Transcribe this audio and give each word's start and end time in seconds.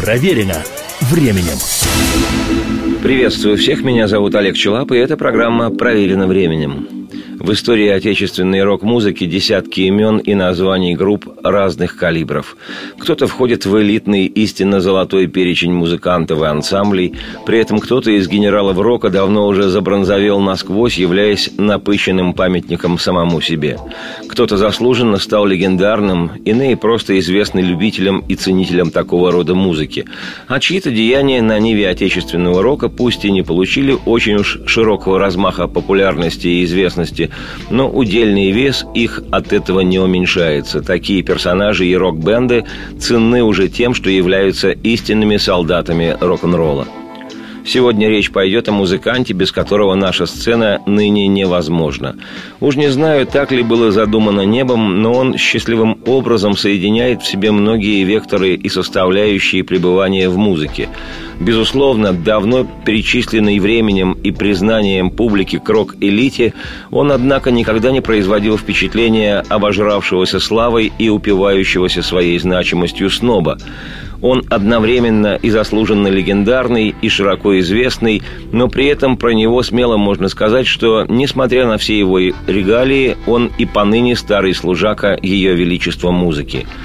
Проверено 0.00 0.62
временем. 1.00 1.58
Приветствую 3.02 3.56
всех, 3.56 3.82
меня 3.82 4.06
зовут 4.06 4.34
Олег 4.36 4.54
Челап, 4.54 4.92
и 4.92 4.96
эта 4.96 5.16
программа 5.16 5.70
«Проверено 5.70 6.28
временем». 6.28 6.97
В 7.40 7.52
истории 7.52 7.88
отечественной 7.88 8.64
рок-музыки 8.64 9.24
десятки 9.24 9.82
имен 9.82 10.18
и 10.18 10.34
названий 10.34 10.96
групп 10.96 11.24
разных 11.44 11.96
калибров. 11.96 12.56
Кто-то 12.98 13.28
входит 13.28 13.64
в 13.64 13.80
элитный, 13.80 14.26
истинно 14.26 14.80
золотой 14.80 15.28
перечень 15.28 15.72
музыкантов 15.72 16.42
и 16.42 16.46
ансамблей, 16.46 17.14
при 17.46 17.60
этом 17.60 17.78
кто-то 17.78 18.10
из 18.10 18.26
генералов 18.26 18.78
рока 18.78 19.08
давно 19.08 19.46
уже 19.46 19.68
забронзовел 19.68 20.40
насквозь, 20.40 20.98
являясь 20.98 21.50
напыщенным 21.56 22.32
памятником 22.32 22.98
самому 22.98 23.40
себе. 23.40 23.78
Кто-то 24.28 24.56
заслуженно 24.56 25.18
стал 25.18 25.46
легендарным, 25.46 26.32
иные 26.44 26.76
просто 26.76 27.20
известны 27.20 27.60
любителям 27.60 28.24
и 28.26 28.34
ценителям 28.34 28.90
такого 28.90 29.30
рода 29.30 29.54
музыки. 29.54 30.06
А 30.48 30.58
чьи-то 30.58 30.90
деяния 30.90 31.40
на 31.40 31.60
ниве 31.60 31.88
отечественного 31.88 32.62
рока 32.62 32.88
пусть 32.88 33.24
и 33.24 33.30
не 33.30 33.42
получили 33.42 33.96
очень 34.06 34.34
уж 34.34 34.58
широкого 34.66 35.20
размаха 35.20 35.68
популярности 35.68 36.48
и 36.48 36.64
известности, 36.64 37.27
но 37.70 37.88
удельный 37.88 38.50
вес 38.50 38.84
их 38.94 39.22
от 39.30 39.52
этого 39.52 39.80
не 39.80 39.98
уменьшается. 39.98 40.82
Такие 40.82 41.22
персонажи 41.22 41.86
и 41.86 41.96
рок-бенды 41.96 42.64
ценны 42.98 43.42
уже 43.42 43.68
тем, 43.68 43.94
что 43.94 44.10
являются 44.10 44.70
истинными 44.70 45.36
солдатами 45.36 46.16
рок-н-ролла. 46.20 46.86
Сегодня 47.68 48.08
речь 48.08 48.30
пойдет 48.30 48.66
о 48.70 48.72
музыканте, 48.72 49.34
без 49.34 49.52
которого 49.52 49.94
наша 49.94 50.24
сцена 50.24 50.80
ныне 50.86 51.26
невозможна. 51.26 52.16
Уж 52.60 52.76
не 52.76 52.88
знаю, 52.88 53.26
так 53.26 53.52
ли 53.52 53.62
было 53.62 53.92
задумано 53.92 54.40
небом, 54.40 55.02
но 55.02 55.12
он 55.12 55.36
счастливым 55.36 55.98
образом 56.06 56.56
соединяет 56.56 57.20
в 57.20 57.26
себе 57.26 57.52
многие 57.52 58.04
векторы 58.04 58.54
и 58.54 58.70
составляющие 58.70 59.64
пребывания 59.64 60.30
в 60.30 60.38
музыке. 60.38 60.88
Безусловно, 61.40 62.12
давно 62.12 62.66
перечисленный 62.84 63.60
временем 63.60 64.14
и 64.24 64.32
признанием 64.32 65.10
публики 65.10 65.58
к 65.58 65.68
рок-элите, 65.68 66.52
он, 66.90 67.12
однако, 67.12 67.52
никогда 67.52 67.92
не 67.92 68.00
производил 68.00 68.58
впечатления 68.58 69.44
обожравшегося 69.48 70.40
славой 70.40 70.92
и 70.98 71.08
упивающегося 71.08 72.02
своей 72.02 72.38
значимостью 72.40 73.08
сноба. 73.08 73.56
Он 74.20 74.42
одновременно 74.50 75.36
и 75.36 75.48
заслуженно 75.50 76.08
легендарный, 76.08 76.92
и 77.00 77.08
широко 77.08 77.56
известный, 77.60 78.22
но 78.50 78.66
при 78.66 78.86
этом 78.86 79.16
про 79.16 79.30
него 79.32 79.62
смело 79.62 79.96
можно 79.96 80.28
сказать, 80.28 80.66
что, 80.66 81.04
несмотря 81.08 81.68
на 81.68 81.78
все 81.78 81.96
его 81.96 82.18
регалии, 82.18 83.16
он 83.28 83.52
и 83.58 83.64
поныне 83.64 84.16
старый 84.16 84.54
служака 84.54 85.16
Ее 85.22 85.54
Величества 85.54 86.10
музыки– 86.10 86.66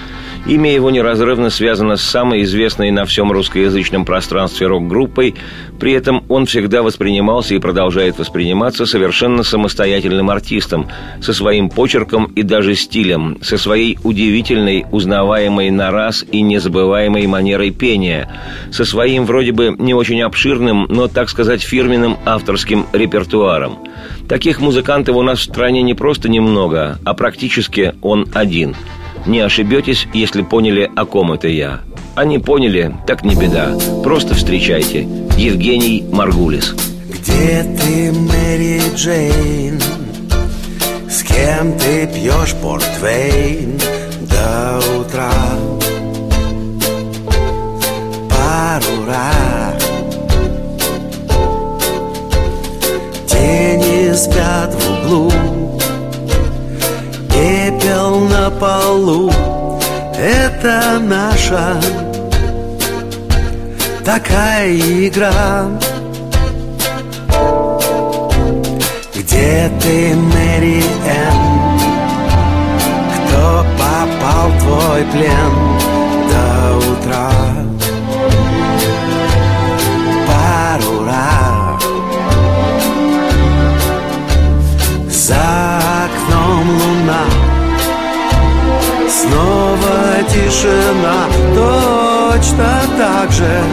Имя 0.45 0.73
его 0.73 0.91
неразрывно 0.91 1.49
связано 1.49 1.95
с 1.95 2.01
самой 2.01 2.43
известной 2.43 2.91
на 2.91 3.05
всем 3.05 3.31
русскоязычном 3.31 4.03
пространстве 4.03 4.67
рок-группой, 4.67 5.35
при 5.79 5.93
этом 5.93 6.25
он 6.27 6.47
всегда 6.47 6.83
воспринимался 6.83 7.55
и 7.55 7.59
продолжает 7.59 8.19
восприниматься 8.19 8.85
совершенно 8.85 9.43
самостоятельным 9.43 10.29
артистом, 10.29 10.89
со 11.21 11.33
своим 11.33 11.69
почерком 11.69 12.25
и 12.25 12.43
даже 12.43 12.75
стилем, 12.75 13.37
со 13.41 13.57
своей 13.57 13.97
удивительной, 14.03 14.85
узнаваемой 14.91 15.69
на 15.69 15.91
раз 15.91 16.25
и 16.29 16.41
незабываемой 16.41 17.25
манерой 17.25 17.71
пения, 17.71 18.29
со 18.69 18.83
своим 18.83 19.25
вроде 19.25 19.53
бы 19.53 19.73
не 19.79 19.93
очень 19.93 20.21
обширным, 20.21 20.87
но, 20.89 21.07
так 21.07 21.29
сказать, 21.29 21.61
фирменным 21.61 22.17
авторским 22.25 22.85
репертуаром. 22.91 23.79
Таких 24.27 24.59
музыкантов 24.59 25.15
у 25.15 25.21
нас 25.21 25.39
в 25.39 25.43
стране 25.43 25.83
не 25.83 25.93
просто 25.93 26.27
немного, 26.27 26.99
а 27.05 27.13
практически 27.13 27.95
он 28.01 28.27
один– 28.33 28.75
не 29.25 29.39
ошибетесь, 29.39 30.07
если 30.13 30.41
поняли, 30.41 30.91
о 30.95 31.05
ком 31.05 31.31
это 31.31 31.47
я. 31.47 31.81
Не 32.23 32.39
поняли, 32.39 32.95
так 33.07 33.23
не 33.23 33.35
беда. 33.35 33.71
Просто 34.03 34.35
встречайте. 34.35 35.07
Евгений 35.37 36.03
Маргулис. 36.11 36.75
Где 37.09 37.63
ты, 37.63 38.11
Мэри 38.11 38.81
Джейн? 38.95 39.81
С 41.09 41.23
кем 41.23 41.77
ты 41.77 42.07
пьешь 42.07 42.53
портвейн 42.61 43.79
до 44.29 44.79
утра? 44.99 45.31
Пару 48.29 49.05
раз 49.07 49.83
Тени 53.27 54.13
спят 54.13 54.73
в 54.73 55.07
углу 55.07 55.52
полу 58.63 59.29
Это 60.17 60.97
наша 61.01 61.81
такая 64.05 64.73
игра 64.73 65.65
Где 69.13 69.69
ты, 69.81 70.15
Мэри 70.15 70.81
Энн? 71.05 71.41
Кто 73.27 73.65
попал 73.77 74.49
в 74.49 74.59
твой 74.61 75.03
плен 75.11 75.53
до 76.31 76.77
утра? 76.77 77.31
Пару 80.25 81.05
раз 81.05 81.83
За 85.09 85.79
окном 86.05 86.69
луна 86.69 87.32
Снова 89.23 90.23
тишина 90.29 91.27
Точно 91.55 92.69
так 92.97 93.31
же 93.31 93.63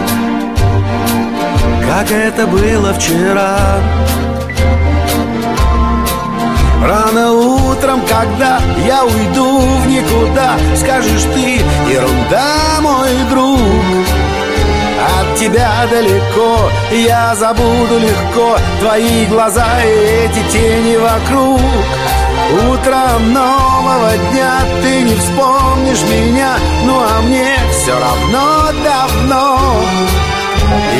Как 1.86 2.10
это 2.10 2.46
было 2.46 2.94
вчера. 2.94 3.58
Рано 6.82 7.32
утром, 7.32 8.00
когда 8.08 8.60
я 8.86 9.04
уйду 9.04 9.58
в 9.58 9.86
никуда 9.86 10.56
Скажешь 10.76 11.24
ты, 11.34 11.60
ерунда, 11.92 12.80
мой 12.80 13.10
друг 13.28 13.60
от 15.00 15.38
тебя 15.38 15.70
далеко 15.90 16.70
Я 16.92 17.34
забуду 17.34 17.98
легко 17.98 18.58
Твои 18.80 19.24
глаза 19.26 19.66
и 19.82 20.26
эти 20.26 20.52
тени 20.52 20.96
вокруг 20.96 21.60
Утром 22.52 23.32
нового 23.32 24.10
дня 24.32 24.60
ты 24.82 25.02
не 25.02 25.14
вспомнишь 25.14 26.02
меня 26.02 26.56
Ну 26.84 26.98
а 26.98 27.22
мне 27.22 27.54
все 27.70 27.92
равно 27.92 28.72
давно. 28.82 29.58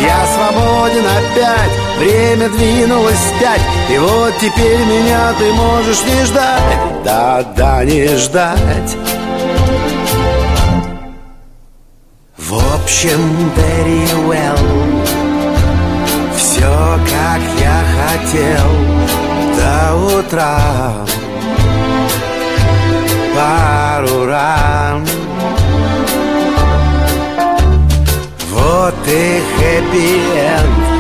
Я 0.02 0.26
свободен 0.26 1.04
опять, 1.04 1.98
время 1.98 2.48
двинулось 2.50 3.16
вспять 3.16 3.60
И 3.88 3.98
вот 3.98 4.32
теперь 4.40 4.78
меня 4.84 5.32
ты 5.38 5.52
можешь 5.52 6.02
не 6.04 6.24
ждать. 6.24 7.04
Да-да, 7.04 7.84
не 7.84 8.06
ждать. 8.16 8.96
В 12.36 12.54
общем, 12.74 13.52
very 13.56 14.28
well. 14.28 15.00
Все, 16.36 16.62
как 16.62 17.40
я 17.60 17.82
хотел 17.96 18.66
До 19.56 20.18
утра 20.18 21.06
пару 23.34 24.26
ран. 24.26 25.06
Вот 28.52 28.94
и 29.06 29.40
хэппи-энд 29.56 30.90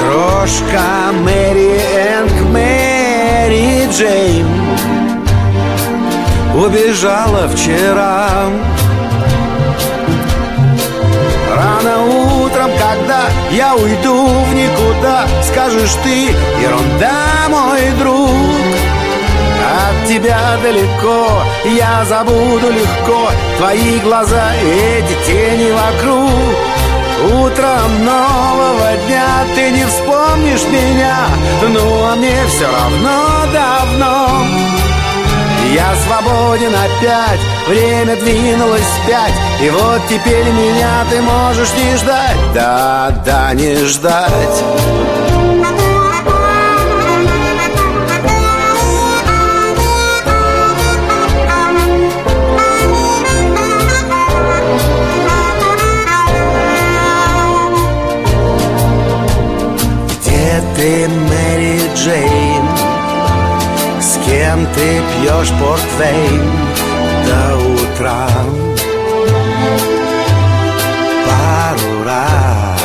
Крошка 0.00 1.12
Мэри 1.24 1.80
Энг, 2.08 2.32
Мэри 2.52 3.88
Джейн 3.90 4.46
Убежала 6.54 7.48
вчера. 7.48 8.28
Рано 11.54 12.04
утром, 12.44 12.70
когда 12.78 13.22
я 13.50 13.74
уйду 13.74 14.26
в 14.26 14.54
никуда 14.54 15.26
Скажешь 15.50 15.94
ты, 16.02 16.26
ерунда, 16.62 17.48
мой 17.48 17.90
друг 17.98 18.59
тебя 20.10 20.58
далеко 20.62 21.42
Я 21.64 22.04
забуду 22.04 22.70
легко. 22.70 23.30
Твои 23.58 23.98
глаза 24.00 24.52
и 24.56 24.98
эти 24.98 25.26
тени 25.26 25.70
вокруг. 25.70 26.30
Утром 27.44 28.04
нового 28.04 28.96
дня 29.06 29.44
ты 29.54 29.70
не 29.70 29.84
вспомнишь 29.84 30.64
меня 30.64 31.26
Ну 31.68 32.04
а 32.04 32.16
мне 32.16 32.36
все 32.48 32.66
равно 32.66 33.52
давно. 33.52 34.44
Я 35.74 35.94
свободен 36.04 36.74
опять, 36.74 37.40
время 37.68 38.16
двинулось 38.16 38.80
вспять 38.80 39.34
И 39.62 39.70
вот 39.70 40.00
теперь 40.08 40.46
меня 40.46 41.04
ты 41.08 41.22
можешь 41.22 41.72
не 41.74 41.96
ждать. 41.96 42.36
Да, 42.54 43.12
да, 43.24 43.54
не 43.54 43.76
ждать 43.84 44.64
ты, 60.80 61.08
Мэри 61.08 61.78
Джейн? 61.94 62.64
С 64.00 64.18
кем 64.24 64.66
ты 64.74 65.02
пьешь 65.10 65.52
портвейн 65.60 66.42
до 67.26 67.56
утра? 67.74 68.28
Пару 71.26 72.04
раз 72.06 72.80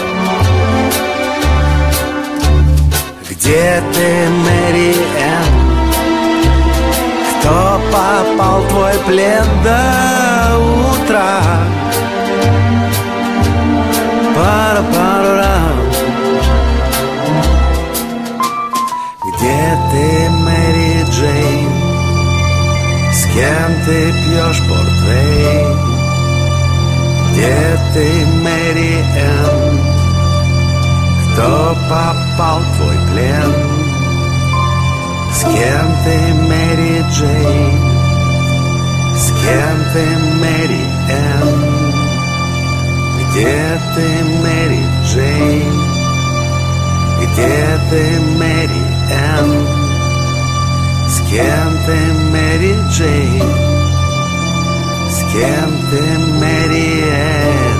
Где 3.30 3.82
ты, 3.94 4.30
Мэри 4.44 4.96
Энн? 5.34 5.56
Кто 7.40 7.80
попал 7.94 8.62
в 8.62 8.68
твой 8.68 8.94
плен 9.08 9.46
до 9.64 10.58
утра? 10.92 11.42
Пара 14.36 14.84
пару 14.94 15.38
раз 15.38 15.75
кем 23.36 23.70
ты 23.86 24.14
пьешь 24.14 24.62
портвейн? 24.70 25.78
Где 27.32 27.78
ты, 27.94 28.26
Мэри 28.44 29.04
Энн? 29.18 29.80
Кто 31.34 31.76
попал 31.90 32.60
в 32.60 32.78
твой 32.78 32.98
плен? 33.12 33.54
С 35.34 35.42
кем 35.42 35.88
ты, 36.06 36.34
Мэри 36.48 37.06
Джейн? 37.12 37.80
С 39.18 39.28
кем 39.42 39.78
ты, 39.94 40.06
Мэри 40.40 40.86
Энн? 41.10 41.94
Где 43.20 43.82
ты, 43.96 44.08
Мэри 44.44 44.84
Джейн? 45.08 45.78
Где 47.20 47.80
ты, 47.90 48.20
Мэри 48.38 48.84
Энн? 49.12 49.85
С 51.08 51.20
кем 51.30 51.78
ты, 51.86 51.96
Мэри 52.32 52.76
Джейн? 52.90 53.50
С 55.08 55.20
кем 55.32 55.70
ты, 55.92 56.02
Мэри 56.40 57.04
Энн? 57.04 57.76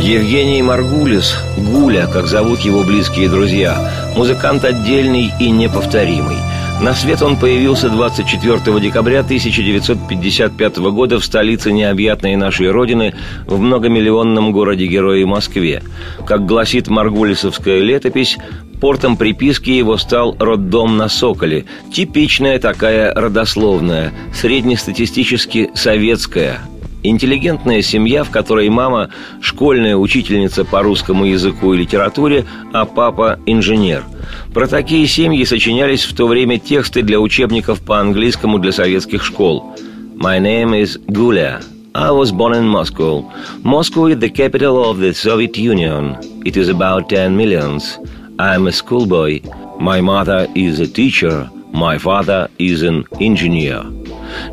Евгений 0.00 0.62
Маргулис, 0.62 1.36
Гуля, 1.56 2.08
как 2.08 2.26
зовут 2.26 2.60
его 2.60 2.82
близкие 2.82 3.28
друзья, 3.28 3.78
музыкант 4.16 4.64
отдельный 4.64 5.32
и 5.38 5.50
неповторимый. 5.50 6.38
На 6.80 6.94
свет 6.94 7.22
он 7.22 7.36
появился 7.36 7.90
24 7.90 8.80
декабря 8.80 9.20
1955 9.20 10.76
года 10.78 11.18
в 11.18 11.24
столице 11.24 11.72
необъятной 11.72 12.36
нашей 12.36 12.70
Родины, 12.70 13.14
в 13.46 13.58
многомиллионном 13.58 14.52
городе-герое 14.52 15.26
Москве. 15.26 15.82
Как 16.24 16.46
гласит 16.46 16.86
Маргулисовская 16.86 17.80
летопись, 17.80 18.38
портом 18.80 19.16
приписки 19.16 19.70
его 19.70 19.96
стал 19.96 20.36
роддом 20.38 20.96
на 20.96 21.08
Соколе. 21.08 21.64
Типичная 21.92 22.60
такая 22.60 23.12
родословная, 23.12 24.12
среднестатистически 24.32 25.70
советская– 25.74 26.60
Интеллигентная 27.02 27.80
семья, 27.82 28.24
в 28.24 28.30
которой 28.30 28.68
мама– 28.68 29.10
школьная 29.40 29.96
учительница 29.96 30.64
по 30.64 30.82
русскому 30.82 31.24
языку 31.24 31.72
и 31.72 31.78
литературе, 31.78 32.44
а 32.72 32.84
папа– 32.86 33.38
инженер. 33.46 34.04
Про 34.52 34.66
такие 34.66 35.06
семьи 35.06 35.44
сочинялись 35.44 36.04
в 36.04 36.14
то 36.16 36.26
время 36.26 36.58
тексты 36.58 37.02
для 37.02 37.20
учебников 37.20 37.80
по 37.82 38.00
английскому 38.00 38.58
для 38.58 38.72
советских 38.72 39.24
школ. 39.24 39.76
«My 40.16 40.40
name 40.40 40.72
is 40.72 40.98
Gulia. 41.06 41.62
I 41.94 42.10
was 42.10 42.32
born 42.32 42.54
in 42.54 42.66
Moscow. 42.66 43.24
Moscow 43.62 44.06
is 44.06 44.18
the 44.18 44.28
capital 44.28 44.84
of 44.84 44.98
the 44.98 45.14
Soviet 45.14 45.56
Union. 45.56 46.16
It 46.44 46.56
is 46.56 46.68
about 46.68 47.08
10 47.08 47.36
millions. 47.36 47.98
I'm 48.38 48.66
a 48.66 48.72
schoolboy. 48.72 49.40
My 49.80 50.00
mother 50.00 50.46
is 50.54 50.80
a 50.80 50.86
teacher. 50.86 51.48
My 51.72 51.98
father 51.98 52.50
is 52.58 52.82
an 52.82 53.04
engineer». 53.20 53.86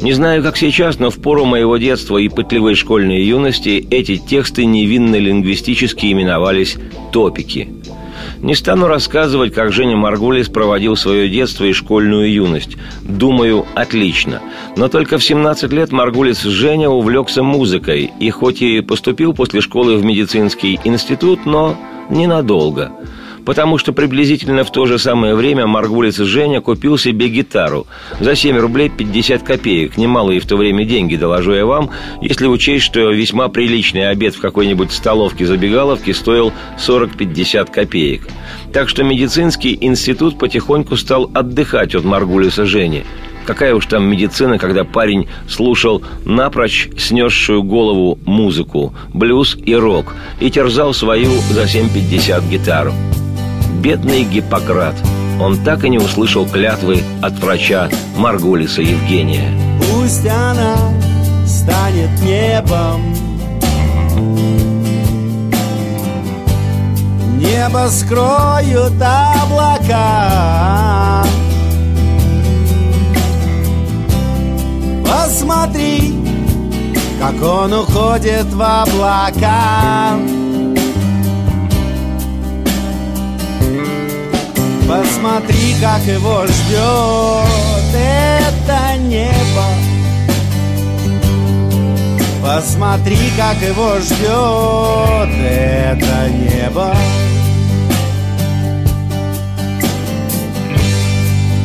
Не 0.02 0.14
знаю, 0.14 0.44
как 0.44 0.58
сейчас, 0.58 1.00
но 1.00 1.10
в 1.10 1.18
пору 1.22 1.46
моего 1.46 1.78
детства 1.78 2.18
и 2.18 2.30
пытливой 2.30 2.76
школьной 2.76 3.24
юности 3.24 3.86
эти 3.90 4.18
тексты 4.18 4.66
невинно 4.66 5.16
лингвистически 5.16 6.12
именовались 6.12 6.78
«топики». 7.12 7.70
Не 8.42 8.56
стану 8.56 8.88
рассказывать, 8.88 9.54
как 9.54 9.72
Женя 9.72 9.96
Маргулис 9.96 10.50
проводил 10.50 10.96
свое 10.96 11.30
детство 11.30 11.64
и 11.66 11.74
школьную 11.74 12.32
юность. 12.32 12.78
Думаю, 13.02 13.66
отлично. 13.76 14.42
Но 14.78 14.88
только 14.88 15.18
в 15.18 15.24
17 15.24 15.72
лет 15.72 15.92
Маргулис 15.92 16.42
Женя 16.42 16.90
увлекся 16.90 17.44
музыкой 17.44 18.12
и 18.20 18.30
хоть 18.30 18.62
и 18.62 18.82
поступил 18.82 19.34
после 19.34 19.62
школы 19.62 19.98
в 19.98 20.06
медицинский 20.06 20.80
институт, 20.84 21.46
но 21.46 21.78
ненадолго– 22.10 22.92
потому 23.46 23.78
что 23.78 23.94
приблизительно 23.94 24.64
в 24.64 24.72
то 24.72 24.86
же 24.86 25.00
самое 25.00 25.36
время 25.36 25.68
Маргулец 25.68 26.18
Женя 26.18 26.62
купил 26.62 26.98
себе 26.98 27.30
гитару 27.30 27.88
за 28.20 28.36
7 28.36 28.58
рублей 28.58 28.90
50 28.90 29.44
копеек. 29.44 29.98
Немалые 29.98 30.40
в 30.40 30.48
то 30.48 30.58
время 30.58 30.84
деньги, 30.84 31.16
доложу 31.16 31.54
я 31.54 31.66
вам, 31.66 31.92
если 32.22 32.48
учесть, 32.48 32.84
что 32.84 33.12
весьма 33.12 33.48
приличный 33.50 34.10
обед 34.10 34.36
в 34.36 34.42
какой-нибудь 34.42 34.92
столовке-забегаловке 34.92 36.14
стоил 36.14 36.52
40-50 36.78 37.72
копеек. 37.72 38.28
Так 38.74 38.90
что 38.90 39.04
медицинский 39.04 39.78
институт 39.80 40.38
потихоньку 40.38 40.98
стал 40.98 41.30
отдыхать 41.34 41.96
от 41.96 42.04
Маргулиса 42.04 42.66
Жени. 42.66 43.04
Какая 43.46 43.76
уж 43.76 43.86
там 43.86 44.06
медицина, 44.06 44.58
когда 44.58 44.84
парень 44.84 45.28
слушал 45.48 46.02
напрочь 46.26 46.90
снесшую 46.98 47.62
голову 47.62 48.18
музыку, 48.26 48.96
блюз 49.14 49.56
и 49.64 49.76
рок, 49.76 50.16
и 50.40 50.50
терзал 50.50 50.96
свою 50.96 51.32
за 51.52 51.64
7,50 51.64 52.50
гитару. 52.50 52.92
Бедный 53.86 54.24
Гиппократ. 54.24 54.96
Он 55.40 55.64
так 55.64 55.84
и 55.84 55.90
не 55.90 56.00
услышал 56.00 56.48
клятвы 56.48 57.04
от 57.22 57.34
врача 57.34 57.88
Маргулиса 58.18 58.82
Евгения. 58.82 59.52
Пусть 59.78 60.26
она 60.26 60.76
станет 61.46 62.10
небом 62.24 63.14
Небо 67.38 67.88
скроют 67.92 69.00
облака 69.00 69.64
Посмотри, 75.04 76.16
как 77.22 77.40
он 77.40 77.72
уходит 77.72 78.46
в 78.46 78.60
облака 78.64 80.18
Посмотри, 84.88 85.76
как 85.82 86.04
его 86.04 86.46
ждет 86.46 87.96
это 87.96 88.98
небо. 89.00 89.66
Посмотри, 92.44 93.18
как 93.36 93.60
его 93.68 94.00
ждет 94.00 95.30
это 95.44 96.30
небо. 96.30 96.96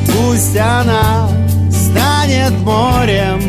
Пусть 0.07 0.57
она 0.57 1.29
станет 1.71 2.53
морем. 2.61 3.43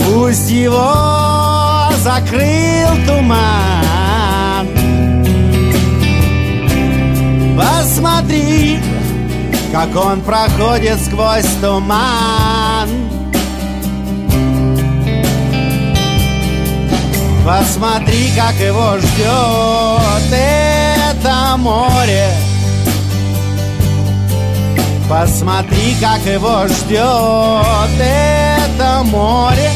Пусть 0.00 0.50
его 0.50 1.90
закрыл 2.02 2.88
туман 3.06 3.81
Посмотри, 8.02 8.80
как 9.70 9.94
он 9.94 10.22
проходит 10.22 10.98
сквозь 10.98 11.46
туман. 11.60 12.88
Посмотри, 17.46 18.32
как 18.36 18.56
его 18.56 18.98
ждет 18.98 20.32
это 20.32 21.56
море. 21.58 22.26
Посмотри, 25.08 25.94
как 26.00 26.26
его 26.26 26.66
ждет 26.66 28.00
это 28.00 29.02
море. 29.04 29.70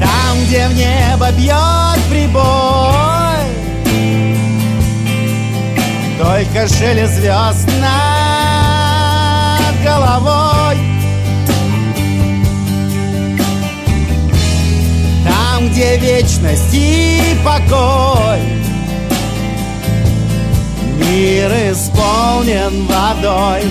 Там, 0.00 0.44
где 0.48 0.66
в 0.66 0.74
небо 0.74 1.30
бьет 1.30 2.02
прибой 2.10 3.07
только 6.18 6.66
шелест 6.66 7.14
звезд 7.14 7.68
над 7.80 9.04
головой. 9.84 10.76
Там, 15.24 15.68
где 15.68 15.96
вечность 15.98 16.74
и 16.74 17.36
покой. 17.44 18.40
Мир 20.96 21.52
исполнен 21.72 22.86
водой. 22.86 23.62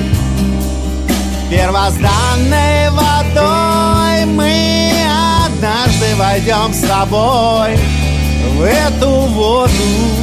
Первозданной 1.49 2.89
водой 2.91 4.25
Мы 4.25 4.91
однажды 5.45 6.15
войдем 6.17 6.73
с 6.73 6.81
тобой 6.81 7.77
в 8.55 8.61
эту 8.61 9.09
воду. 9.09 10.16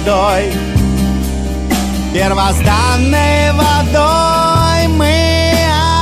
Водой 0.00 0.52
Первозданной 2.12 3.52
водой 3.52 4.88
мы 4.88 5.54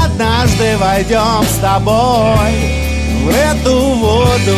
однажды 0.05 0.76
войдем 0.78 1.43
с 1.45 1.59
тобой 1.59 2.55
в 3.25 3.28
эту 3.28 3.78
воду. 3.95 4.57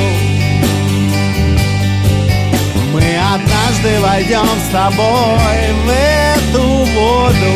Мы 2.92 3.02
однажды 3.34 4.00
войдем 4.00 4.46
с 4.46 4.72
тобой 4.72 5.72
в 5.84 5.90
эту 5.90 6.62
воду. 6.62 7.52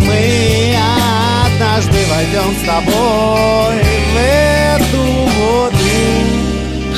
Мы 0.00 0.74
однажды 1.44 1.98
войдем 2.10 2.56
с 2.56 2.66
тобой 2.66 3.82
в 4.12 4.16
эту 4.16 5.02
воду. 5.38 5.81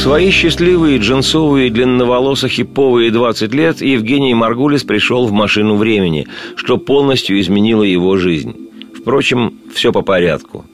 Свои 0.05 0.31
счастливые 0.31 0.99
джинсовые 0.99 1.71
длинноволосо-хиповые 1.71 3.11
20 3.11 3.55
лет 3.55 3.81
Евгений 3.81 4.35
Маргулис 4.35 4.85
пришел 4.85 5.27
в 5.27 5.33
машину 5.33 5.77
времени, 5.77 6.27
что 6.57 6.77
полностью 6.77 7.41
изменило 7.41 7.83
его 7.83 8.19
жизнь. 8.19 8.55
Впрочем, 8.95 9.55
все 9.75 9.93
по 9.93 10.03
порядку. 10.03 10.67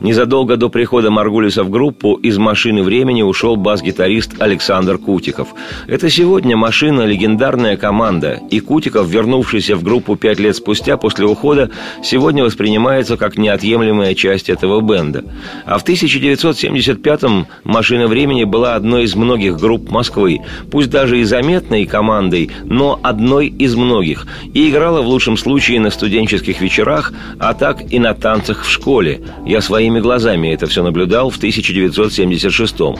Незадолго 0.00 0.56
до 0.56 0.68
прихода 0.68 1.10
Маргулиса 1.10 1.64
в 1.64 1.70
группу 1.70 2.14
из 2.14 2.36
«Машины 2.38 2.82
времени» 2.82 3.22
ушел 3.22 3.56
бас-гитарист 3.56 4.40
Александр 4.40 4.98
Кутиков. 4.98 5.48
Это 5.86 6.10
сегодня 6.10 6.56
«Машина»– 6.56 7.02
легендарная 7.06 7.76
команда, 7.76 8.40
и 8.50 8.60
Кутиков, 8.60 9.08
вернувшийся 9.08 9.76
в 9.76 9.82
группу 9.82 10.16
пять 10.16 10.38
лет 10.38 10.56
спустя 10.56 10.96
после 10.96 11.26
ухода, 11.26 11.70
сегодня 12.02 12.44
воспринимается 12.44 13.16
как 13.16 13.38
неотъемлемая 13.38 14.14
часть 14.14 14.50
этого 14.50 14.80
бенда. 14.80 15.24
А 15.64 15.78
в 15.78 15.84
1975-м 15.84 17.46
«Машина 17.64 18.06
времени» 18.06 18.44
была 18.44 18.74
одной 18.74 19.04
из 19.04 19.14
многих 19.14 19.58
групп 19.58 19.90
Москвы, 19.90 20.40
пусть 20.70 20.90
даже 20.90 21.20
и 21.20 21.24
заметной 21.24 21.86
командой, 21.86 22.50
но 22.64 23.00
одной 23.02 23.46
из 23.46 23.74
многих, 23.74 24.26
и 24.52 24.68
играла 24.68 25.00
в 25.00 25.06
лучшем 25.06 25.36
случае 25.36 25.80
на 25.80 25.90
студенческих 25.90 26.60
вечерах, 26.60 27.12
а 27.38 27.54
так 27.54 27.92
и 27.92 27.98
на 27.98 28.14
танцах 28.14 28.64
в 28.64 28.70
школе. 28.70 29.22
Я 29.54 29.60
своими 29.60 30.00
глазами 30.00 30.48
это 30.48 30.66
все 30.66 30.82
наблюдал 30.82 31.30
в 31.30 31.36
1976 31.36 32.80
-м. 32.80 32.98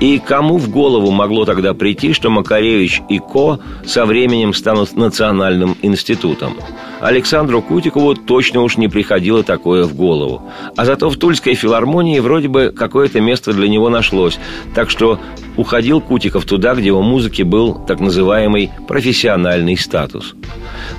И 0.00 0.18
кому 0.18 0.56
в 0.56 0.70
голову 0.70 1.10
могло 1.10 1.44
тогда 1.44 1.74
прийти, 1.74 2.14
что 2.14 2.30
Макаревич 2.30 3.02
и 3.10 3.18
Ко 3.18 3.60
со 3.84 4.06
временем 4.06 4.54
станут 4.54 4.96
национальным 4.96 5.76
институтом? 5.82 6.56
Александру 7.00 7.60
Кутикову 7.62 8.14
точно 8.14 8.62
уж 8.62 8.76
не 8.76 8.88
приходило 8.88 9.42
такое 9.42 9.84
в 9.84 9.94
голову. 9.94 10.42
А 10.76 10.84
зато 10.84 11.10
в 11.10 11.16
Тульской 11.16 11.54
филармонии 11.54 12.18
вроде 12.20 12.48
бы 12.48 12.72
какое-то 12.76 13.20
место 13.20 13.52
для 13.52 13.68
него 13.68 13.88
нашлось. 13.90 14.38
Так 14.74 14.90
что 14.90 15.18
уходил 15.56 16.00
Кутиков 16.00 16.44
туда, 16.44 16.74
где 16.74 16.92
у 16.92 17.02
музыки 17.02 17.42
был 17.42 17.74
так 17.86 18.00
называемый 18.00 18.70
профессиональный 18.88 19.76
статус. 19.76 20.34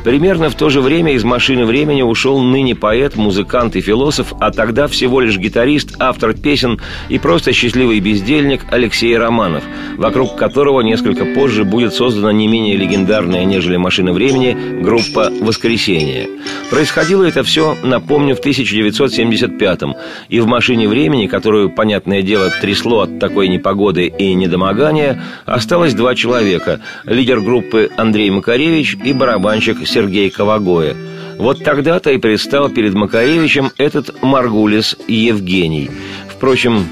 Примерно 0.04 0.50
в 0.50 0.56
то 0.56 0.70
же 0.70 0.82
время 0.82 1.14
из 1.14 1.24
«Машины 1.24 1.66
времени» 1.66 2.02
ушел 2.02 2.42
ныне 2.42 2.76
поэт, 2.76 3.16
музыкант 3.16 3.76
и 3.76 3.82
философ, 3.82 4.34
а 4.40 4.52
тогда 4.52 4.88
всего 4.88 5.20
лишь 5.20 5.38
гитарист, 5.38 5.96
автор 6.00 6.34
песен 6.34 6.80
и 7.10 7.20
просто 7.20 7.54
счастливый 7.54 8.00
бездельник 8.00 8.66
Алексей 8.92 9.18
Романов, 9.18 9.64
вокруг 9.96 10.36
которого 10.36 10.82
несколько 10.82 11.24
позже 11.24 11.64
будет 11.64 11.94
создана 11.94 12.34
не 12.34 12.46
менее 12.46 12.76
легендарная, 12.76 13.46
нежели 13.46 13.78
«Машина 13.78 14.12
времени» 14.12 14.82
группа 14.82 15.32
«Воскресенье». 15.40 16.28
Происходило 16.70 17.24
это 17.24 17.42
все, 17.44 17.78
напомню, 17.84 18.36
в 18.36 18.46
1975-м, 18.46 19.96
и 20.28 20.42
в 20.42 20.46
«Машине 20.46 20.90
времени», 20.90 21.28
которую, 21.28 21.70
понятное 21.70 22.22
дело, 22.22 22.52
трясло 22.62 23.00
от 23.00 23.18
такой 23.18 23.48
непогоды 23.48 24.08
и 24.08 24.34
недомогания, 24.34 25.24
осталось 25.46 25.94
два 25.94 26.14
человека– 26.14 26.82
лидер 27.06 27.40
группы 27.40 27.90
Андрей 27.96 28.30
Макаревич 28.30 28.98
и 29.06 29.14
барабанщик 29.14 29.88
Сергей 29.88 30.30
Ковагоя. 30.30 30.98
Вот 31.38 31.64
тогда-то 31.64 32.12
и 32.12 32.18
предстал 32.18 32.68
перед 32.68 32.94
Макаревичем 32.94 33.72
этот 33.78 34.22
Маргулис 34.22 34.98
Евгений. 35.08 35.90
Впрочем, 36.28 36.86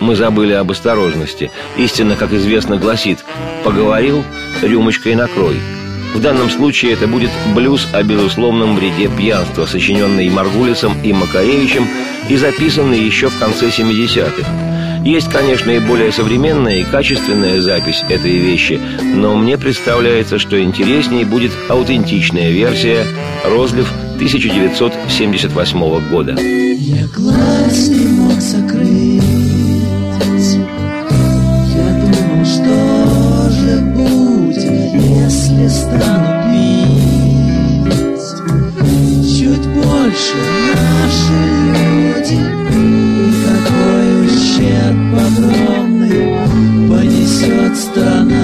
мы 0.00 0.16
забыли 0.16 0.52
об 0.52 0.70
осторожности. 0.70 1.50
Истина, 1.76 2.16
как 2.16 2.32
известно, 2.32 2.76
гласит 2.76 3.24
«поговорил, 3.64 4.24
рюмочкой 4.62 5.14
накрой». 5.14 5.56
В 6.14 6.20
данном 6.20 6.48
случае 6.48 6.92
это 6.92 7.08
будет 7.08 7.30
блюз 7.54 7.88
о 7.92 8.02
безусловном 8.04 8.76
вреде 8.76 9.08
пьянства, 9.08 9.66
сочиненный 9.66 10.30
Маргулисом 10.30 10.96
и 11.02 11.12
Макаревичем 11.12 11.88
и 12.28 12.36
записанный 12.36 13.00
еще 13.00 13.28
в 13.28 13.38
конце 13.38 13.66
70-х. 13.66 15.04
Есть, 15.04 15.28
конечно, 15.28 15.72
и 15.72 15.80
более 15.80 16.12
современная 16.12 16.76
и 16.78 16.84
качественная 16.84 17.60
запись 17.60 18.04
этой 18.08 18.38
вещи, 18.38 18.80
но 19.02 19.34
мне 19.34 19.58
представляется, 19.58 20.38
что 20.38 20.62
интереснее 20.62 21.26
будет 21.26 21.50
аутентичная 21.68 22.52
версия 22.52 23.04
«Розлив» 23.44 23.92
1978 24.14 26.08
года. 26.10 26.36
Я 26.40 27.06
глаз 27.08 27.88
не 27.88 28.06
мог 28.06 28.40
закрыть 28.40 29.23
если 35.64 35.68
стану 35.68 36.30
пить. 36.52 37.94
Чуть 39.38 39.66
больше 39.68 40.38
наши 40.74 41.38
люди 41.74 42.40
какой 43.44 44.06
ущерб 44.26 45.14
огромный 45.14 46.26
понесет 46.88 47.74
страна 47.76 48.43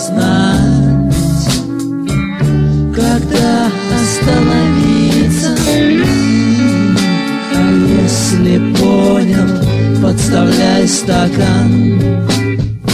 знать, 0.00 1.54
когда 2.94 3.68
остановиться. 3.94 5.54
А 7.54 7.60
если 8.02 8.58
понял, 8.76 9.48
подставляй 10.02 10.88
стакан, 10.88 12.00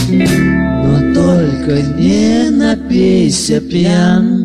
но 0.09 1.13
только 1.13 1.81
не 1.97 2.49
напейся 2.49 3.61
пьян. 3.61 4.36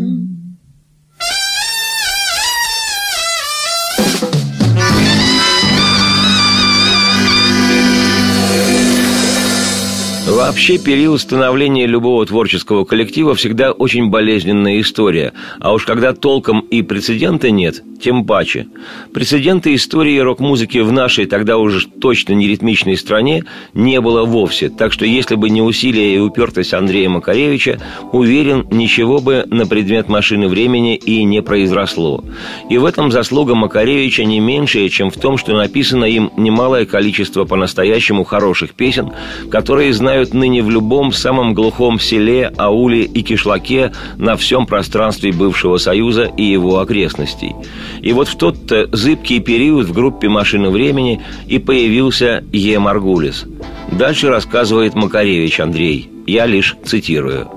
Вообще, 10.63 10.79
период 10.79 11.21
становления 11.21 11.87
любого 11.87 12.25
творческого 12.25 12.85
коллектива 12.85 13.35
всегда 13.35 13.73
очень 13.73 14.11
болезненная 14.11 14.81
история. 14.81 15.33
А 15.59 15.73
уж 15.73 15.85
когда 15.85 16.13
толком 16.13 16.61
и 16.61 16.83
прецедента 16.83 17.51
нет, 17.51 17.83
тем 18.01 18.25
паче. 18.25 18.69
Прецедента 19.13 19.75
истории 19.75 20.19
рок-музыки 20.19 20.79
в 20.79 20.93
нашей, 20.93 21.27
тогда 21.27 21.59
уже 21.59 21.89
точно 21.89 22.35
не 22.35 22.47
ритмичной 22.47 22.97
стране, 22.97 23.45
не 23.75 24.01
было 24.01 24.25
вовсе. 24.25 24.69
Так 24.69 24.93
что 24.93 25.05
если 25.05 25.35
бы 25.35 25.51
не 25.51 25.63
усилия 25.63 26.15
и 26.15 26.19
упертость 26.19 26.75
Андрея 26.75 27.09
Макаревича, 27.09 27.81
уверен, 28.13 28.65
ничего 28.71 29.19
бы 29.19 29.45
на 29.49 29.67
предмет 29.67 30.09
машины 30.09 30.47
времени 30.47 30.95
и 30.95 31.25
не 31.25 31.43
произросло. 31.43 32.25
И 32.71 32.79
в 32.79 32.85
этом 32.85 33.11
заслуга 33.11 33.57
Макаревича 33.57 34.25
не 34.25 34.39
меньшая, 34.39 34.89
чем 34.89 35.11
в 35.11 35.17
том, 35.17 35.39
что 35.39 35.57
написано 35.57 36.05
им 36.05 36.31
немалое 36.37 36.87
количество 36.87 37.45
по-настоящему 37.47 38.23
хороших 38.23 38.75
песен, 38.75 39.11
которые 39.51 39.93
знают 39.93 40.35
ныне 40.35 40.52
в 40.61 40.71
любом 40.71 41.13
самом 41.13 41.55
глухом 41.55 41.99
селе, 41.99 42.53
ауле 42.57 43.03
и 43.05 43.23
кишлаке 43.23 43.93
на 44.17 44.37
всем 44.37 44.67
пространстве 44.67 45.33
бывшего 45.33 45.79
Союза 45.79 46.25
и 46.25 46.43
его 46.43 46.79
окрестностей. 46.79 47.55
И 48.01 48.13
вот 48.13 48.29
в 48.29 48.37
тот-то 48.37 48.89
зыбкий 48.93 49.41
период 49.41 49.87
в 49.87 49.93
группе 49.93 50.29
«Машина 50.29 50.71
времени» 50.71 51.23
и 51.47 51.59
появился 51.59 52.45
Е. 52.53 52.79
Маргулис. 52.79 53.47
Дальше 53.91 54.29
рассказывает 54.29 54.95
Макаревич 54.95 55.61
Андрей. 55.61 56.11
Я 56.27 56.47
лишь 56.47 56.77
цитирую. 56.85 57.49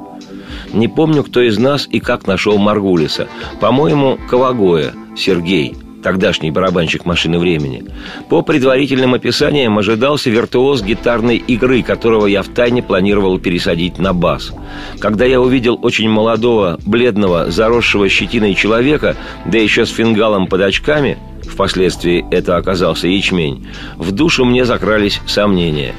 Не 0.74 0.88
помню, 0.88 1.24
кто 1.24 1.42
из 1.42 1.58
нас 1.58 1.88
и 1.90 2.00
как 2.00 2.28
нашел 2.28 2.58
Маргулиса. 2.58 3.28
По-моему, 3.62 4.18
Ковагоя, 4.30 4.94
Сергей, 5.16 5.76
тогдашний 6.06 6.52
барабанщик 6.52 7.04
«Машины 7.04 7.40
времени». 7.40 7.84
По 8.30 8.44
предварительным 8.44 9.16
описаниям 9.16 9.80
ожидался 9.80 10.30
виртуоз 10.30 10.84
гитарной 10.84 11.38
игры, 11.38 11.82
которого 11.82 12.28
я 12.28 12.44
втайне 12.44 12.84
планировал 12.84 13.40
пересадить 13.40 13.98
на 13.98 14.14
бас. 14.14 14.54
Когда 15.00 15.26
я 15.26 15.42
увидел 15.42 15.80
очень 15.82 16.08
молодого, 16.08 16.78
бледного, 16.86 17.50
заросшего 17.50 18.08
щетиной 18.08 18.54
человека, 18.54 19.16
да 19.48 19.58
еще 19.58 19.88
с 19.88 19.90
фингалом 19.90 20.46
под 20.46 20.62
очками, 20.62 21.18
впоследствии 21.42 22.24
это 22.30 22.56
оказался 22.58 23.08
ячмень, 23.08 23.68
в 23.98 24.12
душу 24.12 24.46
мне 24.46 24.64
закрались 24.64 25.20
сомнения. 25.26 25.96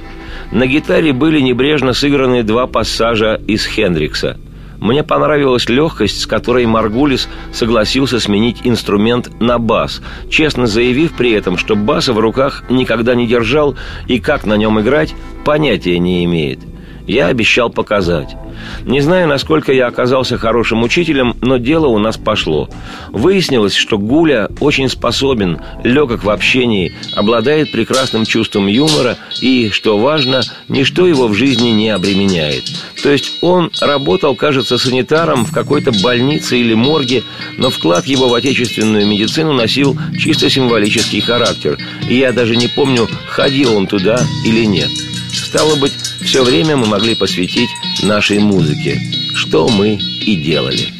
На 0.52 0.68
гитаре 0.68 1.12
были 1.12 1.40
небрежно 1.40 1.94
сыграны 1.94 2.44
два 2.44 2.68
пассажа 2.68 3.40
из 3.48 3.66
Хендрикса– 3.66 4.38
мне 4.78 5.02
понравилась 5.02 5.68
легкость, 5.68 6.20
с 6.20 6.26
которой 6.26 6.66
Маргулис 6.66 7.28
согласился 7.52 8.20
сменить 8.20 8.60
инструмент 8.64 9.40
на 9.40 9.58
бас, 9.58 10.02
честно 10.30 10.66
заявив 10.66 11.16
при 11.16 11.32
этом, 11.32 11.56
что 11.56 11.76
баса 11.76 12.12
в 12.12 12.18
руках 12.18 12.64
никогда 12.68 13.14
не 13.14 13.26
держал 13.26 13.76
и 14.06 14.18
как 14.18 14.44
на 14.44 14.56
нем 14.56 14.80
играть, 14.80 15.14
понятия 15.44 15.98
не 15.98 16.24
имеет. 16.24 16.60
Я 17.06 17.28
обещал 17.28 17.70
показать. 17.70 18.36
Не 18.84 19.00
знаю, 19.00 19.28
насколько 19.28 19.72
я 19.72 19.86
оказался 19.86 20.38
хорошим 20.38 20.82
учителем, 20.82 21.36
но 21.40 21.56
дело 21.56 21.86
у 21.86 21.98
нас 21.98 22.16
пошло. 22.16 22.68
Выяснилось, 23.10 23.74
что 23.74 23.98
Гуля 23.98 24.48
очень 24.60 24.88
способен, 24.88 25.60
легок 25.84 26.24
в 26.24 26.30
общении, 26.30 26.94
обладает 27.14 27.70
прекрасным 27.70 28.24
чувством 28.24 28.66
юмора 28.66 29.16
и, 29.40 29.70
что 29.70 29.98
важно, 29.98 30.42
ничто 30.68 31.06
его 31.06 31.28
в 31.28 31.34
жизни 31.34 31.68
не 31.68 31.90
обременяет. 31.90 32.64
То 33.02 33.10
есть 33.10 33.38
он 33.40 33.70
работал, 33.80 34.34
кажется, 34.34 34.78
санитаром 34.78 35.44
в 35.44 35.52
какой-то 35.52 35.92
больнице 36.02 36.58
или 36.58 36.74
морге, 36.74 37.22
но 37.56 37.70
вклад 37.70 38.06
его 38.06 38.28
в 38.28 38.34
отечественную 38.34 39.06
медицину 39.06 39.52
носил 39.52 39.96
чисто 40.18 40.50
символический 40.50 41.20
характер. 41.20 41.78
И 42.08 42.16
я 42.16 42.32
даже 42.32 42.56
не 42.56 42.66
помню, 42.66 43.08
ходил 43.28 43.76
он 43.76 43.86
туда 43.86 44.20
или 44.44 44.64
нет. 44.64 44.88
Стало 45.32 45.76
быть, 45.76 45.92
все 46.26 46.42
время 46.42 46.76
мы 46.76 46.86
могли 46.86 47.14
посвятить 47.14 47.70
нашей 48.02 48.40
музыке, 48.40 49.00
что 49.36 49.68
мы 49.68 49.96
и 50.26 50.34
делали. 50.34 50.95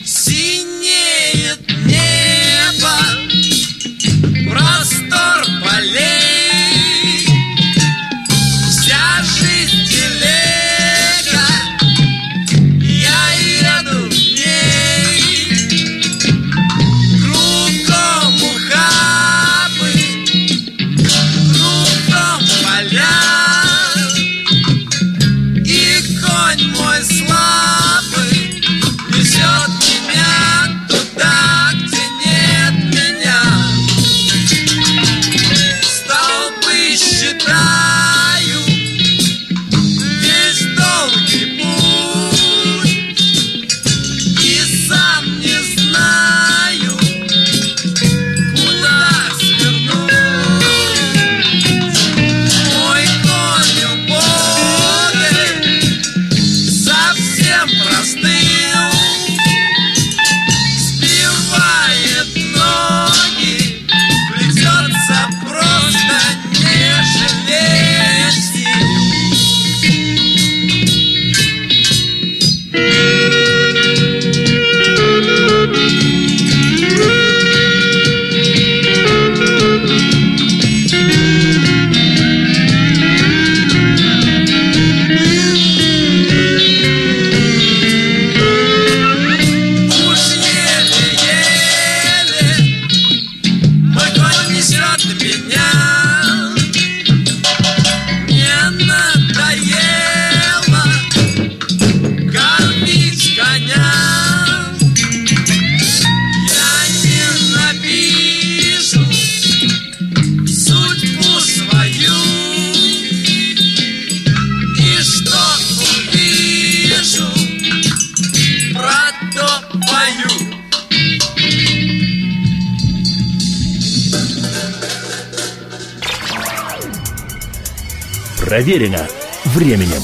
Проверено 128.57 129.07
временем. 129.45 130.01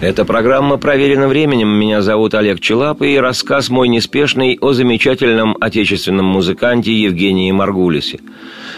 Эта 0.00 0.24
программа 0.24 0.76
проверена 0.76 1.26
временем. 1.26 1.70
Меня 1.70 2.02
зовут 2.02 2.34
Олег 2.34 2.60
Челап, 2.60 3.02
и 3.02 3.16
рассказ 3.16 3.68
мой 3.68 3.88
неспешный 3.88 4.56
о 4.60 4.72
замечательном 4.72 5.56
отечественном 5.60 6.26
музыканте 6.26 6.92
Евгении 6.92 7.50
Маргулисе. 7.50 8.20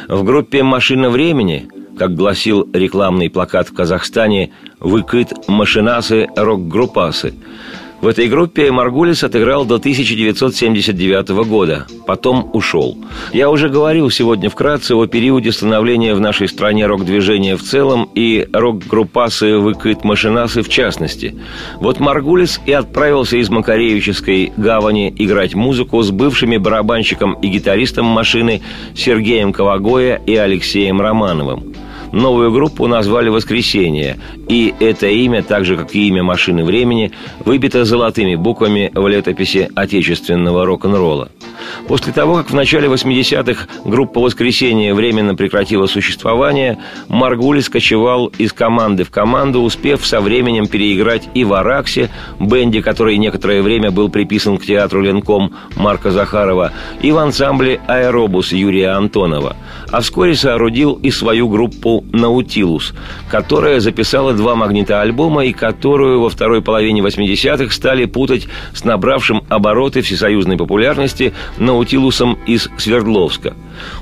В 0.08 0.24
группе 0.24 0.62
«Машина 0.62 1.10
времени», 1.10 1.68
как 1.98 2.14
гласил 2.14 2.66
рекламный 2.72 3.28
плакат 3.28 3.68
в 3.68 3.74
Казахстане, 3.74 4.50
«Выкыт 4.78 5.34
машинасы 5.46 6.26
рок-группасы», 6.34 7.34
в 8.00 8.06
этой 8.06 8.28
группе 8.28 8.70
Маргулис 8.70 9.22
отыграл 9.24 9.66
до 9.66 9.76
1979 9.76 11.28
года, 11.46 11.86
потом 12.06 12.48
ушел. 12.52 12.96
Я 13.32 13.50
уже 13.50 13.68
говорил 13.68 14.08
сегодня 14.10 14.48
вкратце 14.48 14.94
о 14.94 15.06
периоде 15.06 15.52
становления 15.52 16.14
в 16.14 16.20
нашей 16.20 16.48
стране 16.48 16.86
рок-движения 16.86 17.56
в 17.56 17.62
целом 17.62 18.08
и 18.14 18.48
рок-группасы 18.52 19.58
«Выкыт 19.58 20.02
Машинасы» 20.02 20.62
в 20.62 20.68
частности. 20.70 21.36
Вот 21.76 22.00
Маргулис 22.00 22.60
и 22.64 22.72
отправился 22.72 23.36
из 23.36 23.50
Макаревической 23.50 24.52
гавани 24.56 25.14
играть 25.18 25.54
музыку 25.54 26.02
с 26.02 26.10
бывшими 26.10 26.56
барабанщиком 26.56 27.34
и 27.34 27.48
гитаристом 27.48 28.06
машины 28.06 28.62
Сергеем 28.94 29.52
Ковагоя 29.52 30.20
и 30.26 30.34
Алексеем 30.36 31.00
Романовым. 31.00 31.74
Новую 32.12 32.50
группу 32.50 32.88
назвали 32.88 33.28
«Воскресенье», 33.28 34.18
и 34.50 34.74
это 34.80 35.06
имя, 35.06 35.44
так 35.44 35.64
же, 35.64 35.76
как 35.76 35.94
и 35.94 36.08
имя 36.08 36.24
«Машины 36.24 36.64
времени», 36.64 37.12
выбито 37.44 37.84
золотыми 37.84 38.34
буквами 38.34 38.90
в 38.92 39.06
летописи 39.06 39.70
отечественного 39.76 40.66
рок-н-ролла. 40.66 41.30
После 41.86 42.12
того, 42.12 42.38
как 42.38 42.50
в 42.50 42.54
начале 42.54 42.88
80-х 42.88 43.68
группа 43.84 44.20
«Воскресенье» 44.20 44.92
временно 44.92 45.36
прекратила 45.36 45.86
существование, 45.86 46.78
Маргулис 47.06 47.68
кочевал 47.68 48.26
из 48.38 48.52
команды 48.52 49.04
в 49.04 49.10
команду, 49.10 49.60
успев 49.60 50.04
со 50.04 50.20
временем 50.20 50.66
переиграть 50.66 51.28
и 51.32 51.44
в 51.44 51.52
«Араксе», 51.52 52.10
бенде, 52.40 52.82
который 52.82 53.18
некоторое 53.18 53.62
время 53.62 53.92
был 53.92 54.08
приписан 54.08 54.58
к 54.58 54.66
театру 54.66 55.00
«Ленком» 55.00 55.54
Марка 55.76 56.10
Захарова, 56.10 56.72
и 57.00 57.12
в 57.12 57.18
ансамбле 57.18 57.80
«Аэробус» 57.86 58.52
Юрия 58.52 58.96
Антонова. 58.96 59.54
А 59.92 60.00
вскоре 60.00 60.34
соорудил 60.34 60.94
и 60.94 61.12
свою 61.12 61.48
группу 61.48 62.04
«Наутилус», 62.10 62.94
которая 63.30 63.78
записала 63.78 64.39
два 64.40 64.54
магнитоальбома 64.54 65.44
и 65.44 65.52
которую 65.52 66.22
во 66.22 66.30
второй 66.30 66.62
половине 66.62 67.02
80-х 67.02 67.74
стали 67.74 68.06
путать 68.06 68.48
с 68.72 68.84
набравшим 68.84 69.42
обороты 69.50 70.00
всесоюзной 70.00 70.56
популярности 70.56 71.34
Наутилусом 71.58 72.38
из 72.46 72.70
Свердловска. 72.78 73.54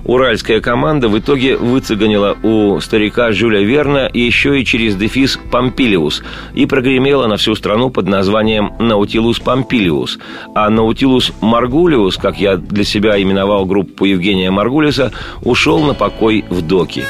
Уральская 0.05 0.61
команда 0.61 1.09
в 1.09 1.19
итоге 1.19 1.57
выцеганила 1.57 2.37
у 2.45 2.79
старика 2.79 3.33
Жюля 3.33 3.63
Верна 3.63 4.09
еще 4.13 4.61
и 4.61 4.65
через 4.65 4.95
дефис 4.95 5.41
«Помпилиус» 5.51 6.23
и 6.55 6.67
прогремела 6.67 7.27
на 7.27 7.37
всю 7.37 7.57
страну 7.57 7.91
под 7.91 8.07
названием 8.07 8.75
«Наутилус 8.79 9.41
Помпилиус», 9.41 10.21
а 10.55 10.71
«Наутилус 10.71 11.33
Маргулиус», 11.41 12.17
как 12.17 12.41
я 12.41 12.57
для 12.57 12.85
себя 12.85 13.21
именовал 13.21 13.67
группу 13.67 14.05
Евгения 14.05 14.53
Маргулиса, 14.53 15.11
ушел 15.43 15.81
на 15.81 15.95
покой 15.95 16.45
в 16.49 16.63
доки. 16.63 17.03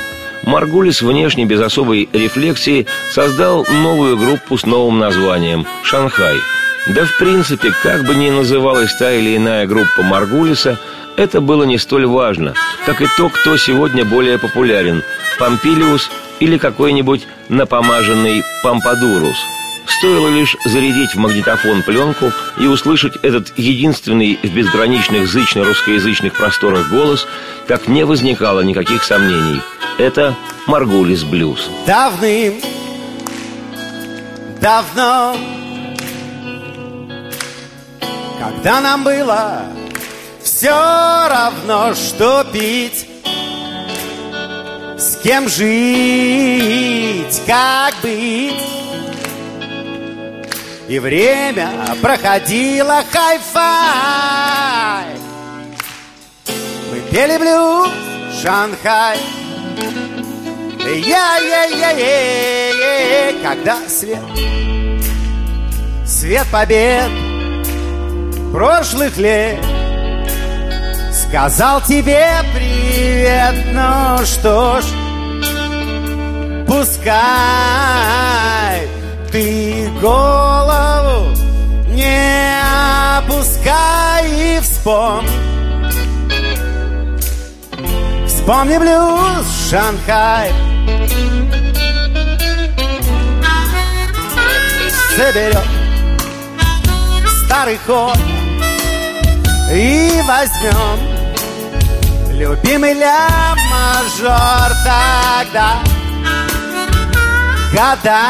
Маргулис 0.48 1.02
внешне 1.02 1.44
без 1.44 1.60
особой 1.60 2.08
рефлексии 2.10 2.86
создал 3.12 3.66
новую 3.66 4.16
группу 4.16 4.56
с 4.56 4.64
новым 4.64 4.98
названием 4.98 5.66
«Шанхай», 5.82 6.38
да 6.88 7.04
в 7.04 7.18
принципе, 7.18 7.70
как 7.82 8.06
бы 8.06 8.14
ни 8.14 8.30
называлась 8.30 8.94
та 8.94 9.12
или 9.12 9.36
иная 9.36 9.66
группа 9.66 10.00
Маргулиса, 10.02 10.78
это 11.18 11.42
было 11.42 11.64
не 11.64 11.76
столь 11.76 12.06
важно, 12.06 12.54
как 12.86 13.02
и 13.02 13.06
то, 13.18 13.28
кто 13.28 13.58
сегодня 13.58 14.06
более 14.06 14.38
популярен– 14.38 15.02
Помпилиус 15.38 16.10
или 16.40 16.56
какой-нибудь 16.56 17.28
напомаженный 17.50 18.42
Помпадурус. 18.62 19.36
Стоило 19.88 20.28
лишь 20.28 20.56
зарядить 20.64 21.14
в 21.14 21.18
магнитофон 21.18 21.82
пленку 21.82 22.32
и 22.60 22.66
услышать 22.66 23.16
этот 23.22 23.56
единственный 23.58 24.38
в 24.42 24.54
безграничных 24.54 25.26
зычно-русскоязычных 25.26 26.34
просторах 26.34 26.90
голос, 26.90 27.26
как 27.66 27.88
не 27.88 28.04
возникало 28.04 28.60
никаких 28.60 29.02
сомнений. 29.02 29.60
Это 29.98 30.36
Маргулис 30.66 31.24
Блюз. 31.24 31.68
Давным, 31.86 32.54
давно 34.60 35.34
когда 38.38 38.80
нам 38.80 39.04
было 39.04 39.62
все 40.42 40.70
равно, 40.70 41.94
что 41.94 42.44
пить 42.52 43.06
С 44.96 45.16
кем 45.22 45.48
жить, 45.48 47.42
как 47.46 47.94
быть 48.02 48.87
И 50.88 50.98
время 50.98 51.70
проходило 52.00 53.04
хай-фай. 53.12 55.04
Мы 56.90 57.00
пели 57.10 57.36
блюз 57.36 57.90
Шанхай. 58.42 59.18
Я-я-я-я-я 60.96 61.88
Когда 63.42 63.76
свет 63.88 64.22
Свет 66.06 66.46
побед 66.50 67.10
прошлых 68.52 69.18
лет 69.18 69.62
Сказал 71.12 71.82
тебе 71.82 72.30
привет, 72.54 73.66
ну 73.74 74.24
что 74.24 74.80
ж 74.80 74.84
Пускай 76.66 77.18
ты 79.30 79.90
голову 80.00 80.67
и 84.24 84.60
вспомни 84.60 85.28
Вспомни 88.26 88.78
блюз 88.78 89.46
Шанхай. 89.70 90.52
Соберет 95.16 95.66
старый 97.44 97.78
ход 97.86 98.16
и 99.72 100.22
возьмем 100.26 101.18
Любимый 102.38 102.94
ля 102.94 103.56
мажор 103.70 104.70
тогда 104.84 105.78
Года 107.72 108.20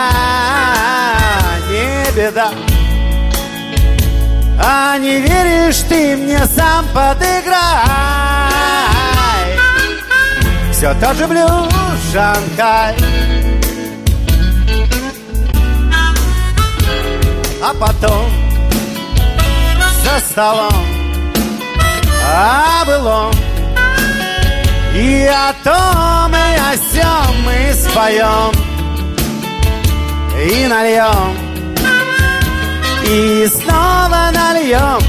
не 1.69 2.17
беда 2.17 2.51
А 4.61 4.99
не 4.99 5.21
веришь 5.21 5.83
ты 5.89 6.17
мне 6.17 6.41
сам 6.47 6.85
подыграй. 6.95 8.19
Все 10.79 10.95
тот 11.01 11.17
же 11.17 11.27
блюз 11.27 11.73
Шанхай 12.13 12.95
А 17.61 17.75
потом 17.75 18.31
за 20.05 20.21
столом 20.21 20.85
о 22.25 22.85
былом. 22.85 23.33
И 24.95 25.27
о 25.27 25.53
том 25.65 26.33
и 26.33 26.57
о 26.57 26.77
сём 26.93 27.43
мы 27.45 27.75
споем 27.75 28.53
И 30.41 30.67
нальем 30.67 31.37
И 33.05 33.49
снова 33.49 34.28
вдвоем 34.69 35.01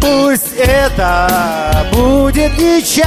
Пусть 0.00 0.56
это 0.56 1.86
будет 1.92 2.56
не 2.58 2.82
чай. 2.82 3.06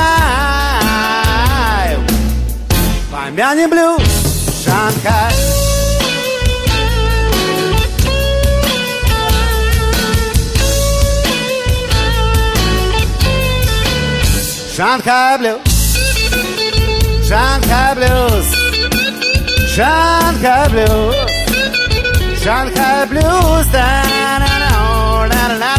Помянем 3.11 3.69
блюз 3.69 4.01
Шанхай 4.65 5.33
Шанхай 14.75 15.37
блюз. 15.39 15.59
Шанхай 17.27 17.95
блюз. 17.95 18.45
Шанхай 19.75 20.69
блюз. 20.69 21.15
Шанхай 22.41 23.05
блюз. 23.07 23.65
Да, 23.73 24.03
да, 24.39 24.47
да, 25.27 25.47
да, 25.59 25.75
да. 25.75 25.78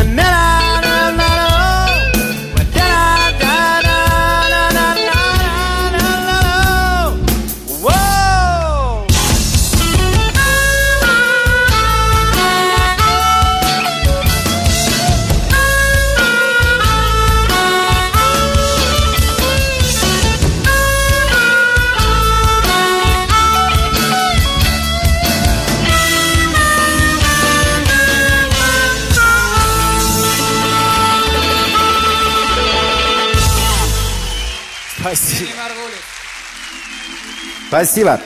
Спасибо. 37.71 38.19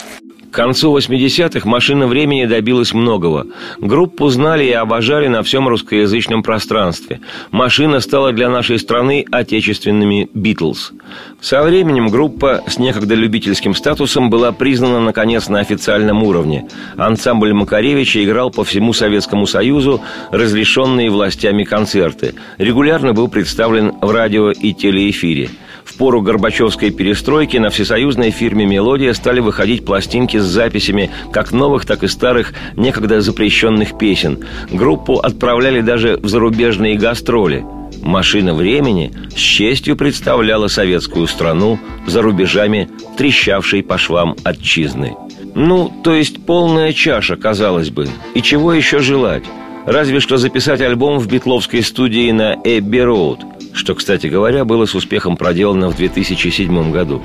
К 0.50 0.56
концу 0.56 0.98
80-х 0.98 1.70
«Машина 1.70 2.08
времени» 2.08 2.46
добилась 2.46 2.96
многого. 2.96 3.46
Группу 3.78 4.28
знали 4.30 4.64
и 4.64 4.72
обожали 4.72 5.28
на 5.28 5.44
всем 5.44 5.68
русскоязычном 5.68 6.42
пространстве. 6.42 7.20
«Машина» 7.52 8.00
стала 8.00 8.32
для 8.32 8.50
нашей 8.50 8.80
страны 8.80 9.24
отечественными 9.32 10.30
«Битлз». 10.34 10.94
Со 11.42 11.62
временем 11.62 12.08
группа 12.08 12.64
с 12.66 12.80
некогда 12.80 13.14
любительским 13.14 13.76
статусом 13.76 14.32
была 14.32 14.52
признана, 14.52 15.00
наконец, 15.00 15.48
на 15.48 15.60
официальном 15.60 16.24
уровне. 16.24 16.68
Ансамбль 16.98 17.54
Макаревича 17.54 18.24
играл 18.24 18.50
по 18.50 18.64
всему 18.64 18.94
Советскому 18.94 19.46
Союзу 19.46 20.02
разрешенные 20.32 21.12
властями 21.12 21.66
концерты. 21.66 22.34
Регулярно 22.58 23.14
был 23.14 23.28
представлен 23.28 23.94
в 24.02 24.10
радио 24.10 24.50
и 24.50 24.74
телеэфире– 24.74 25.52
в 25.96 25.98
пору 25.98 26.22
Горбачевской 26.22 26.92
перестройки 26.92 27.56
на 27.56 27.70
всесоюзной 27.70 28.30
фирме 28.30 28.66
«Мелодия» 28.66 29.14
стали 29.14 29.40
выходить 29.40 29.86
пластинки 29.86 30.36
с 30.36 30.44
записями 30.44 31.10
как 31.32 31.54
новых, 31.54 31.86
так 31.86 32.04
и 32.04 32.10
старых, 32.10 32.54
некогда 32.76 33.22
запрещенных 33.22 33.98
песен. 33.98 34.44
Группу 34.70 35.20
отправляли 35.20 35.80
даже 35.80 36.18
в 36.18 36.28
зарубежные 36.28 36.98
гастроли. 36.98 37.64
«Машина 38.02 38.54
времени» 38.54 39.14
с 39.30 39.40
честью 39.40 39.96
представляла 39.96 40.68
советскую 40.68 41.28
страну 41.28 41.80
за 42.06 42.22
рубежами, 42.22 42.90
трещавшей 43.18 43.82
по 43.82 43.98
швам 43.98 44.36
отчизны. 44.44 45.16
Ну, 45.56 45.90
то 46.04 46.14
есть 46.14 46.46
полная 46.46 46.92
чаша, 46.92 47.38
казалось 47.38 47.90
бы. 47.90 48.10
И 48.34 48.42
чего 48.42 48.74
еще 48.74 49.00
желать? 49.00 49.46
Разве 49.86 50.20
что 50.20 50.36
записать 50.36 50.82
альбом 50.82 51.20
в 51.20 51.28
битловской 51.28 51.82
студии 51.82 52.32
на 52.32 52.58
Эбби 52.66 52.98
Роуд– 52.98 53.40
что, 53.76 53.96
кстати 53.96 54.28
говоря, 54.28 54.66
было 54.66 54.86
с 54.86 54.96
успехом 54.96 55.38
проделано 55.38 55.90
в 55.90 55.96
2007 55.96 56.92
году. 56.92 57.22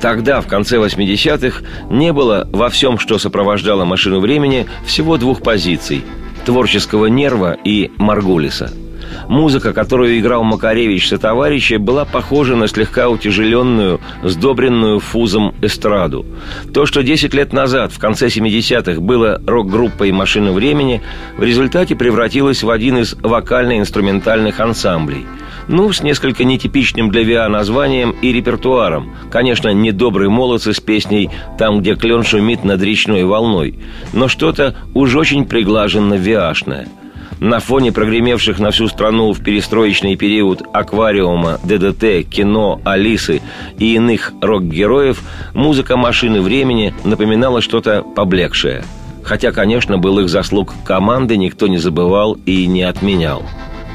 Тогда, 0.00 0.40
в 0.40 0.46
конце 0.46 0.76
80-х, 0.76 1.62
не 1.90 2.12
было 2.12 2.48
во 2.52 2.70
всем, 2.70 2.98
что 2.98 3.18
сопровождало 3.18 3.84
«Машину 3.84 4.20
времени», 4.20 4.66
всего 4.86 5.16
двух 5.16 5.42
позиций– 5.42 6.04
творческого 6.46 7.06
нерва 7.06 7.56
и 7.64 7.90
Маргулиса– 7.98 8.72
Музыка, 9.28 9.72
которую 9.72 10.18
играл 10.18 10.42
Макаревич 10.44 11.08
со 11.08 11.18
товарищи, 11.18 11.74
была 11.74 12.04
похожа 12.04 12.56
на 12.56 12.68
слегка 12.68 13.08
утяжеленную, 13.08 14.00
сдобренную 14.22 15.00
фузом 15.00 15.54
эстраду. 15.62 16.26
То, 16.72 16.86
что 16.86 17.02
10 17.02 17.34
лет 17.34 17.52
назад, 17.52 17.92
в 17.92 17.98
конце 17.98 18.26
70-х, 18.26 19.00
было 19.00 19.40
рок-группой 19.46 20.12
«Машина 20.12 20.52
времени», 20.52 21.02
в 21.36 21.42
результате 21.42 21.96
превратилось 21.96 22.62
в 22.62 22.70
один 22.70 22.98
из 22.98 23.14
вокально-инструментальных 23.14 24.60
ансамблей– 24.60 25.26
ну, 25.70 25.92
с 25.92 26.02
несколько 26.02 26.44
нетипичным 26.44 27.10
для 27.10 27.22
ВИА 27.22 27.48
названием 27.48 28.10
и 28.10 28.32
репертуаром. 28.32 29.14
Конечно, 29.30 29.68
не 29.68 29.92
добрые 29.92 30.28
молодцы 30.28 30.74
с 30.74 30.80
песней 30.80 31.30
«Там, 31.58 31.80
где 31.80 31.94
клен 31.94 32.24
шумит 32.24 32.64
над 32.64 32.82
речной 32.82 33.24
волной», 33.24 33.78
но 34.12 34.26
что-то 34.26 34.76
уж 34.94 35.14
очень 35.14 35.44
приглаженно 35.46 36.14
виашное– 36.14 36.88
на 37.40 37.58
фоне 37.58 37.90
прогремевших 37.90 38.58
на 38.58 38.70
всю 38.70 38.86
страну 38.88 39.32
в 39.32 39.42
перестроечный 39.42 40.14
период 40.14 40.62
аквариума, 40.74 41.58
ДДТ, 41.64 42.28
кино, 42.28 42.82
Алисы 42.84 43.40
и 43.78 43.94
иных 43.94 44.34
рок-героев, 44.42 45.22
музыка 45.54 45.96
машины 45.96 46.42
времени 46.42 46.92
напоминала 47.02 47.62
что-то 47.62 48.02
поблекшее. 48.02 48.84
Хотя, 49.22 49.52
конечно, 49.52 49.96
был 49.96 50.18
их 50.18 50.28
заслуг 50.28 50.74
команды 50.84 51.38
никто 51.38 51.66
не 51.66 51.78
забывал 51.78 52.34
и 52.44 52.66
не 52.66 52.82
отменял. 52.82 53.42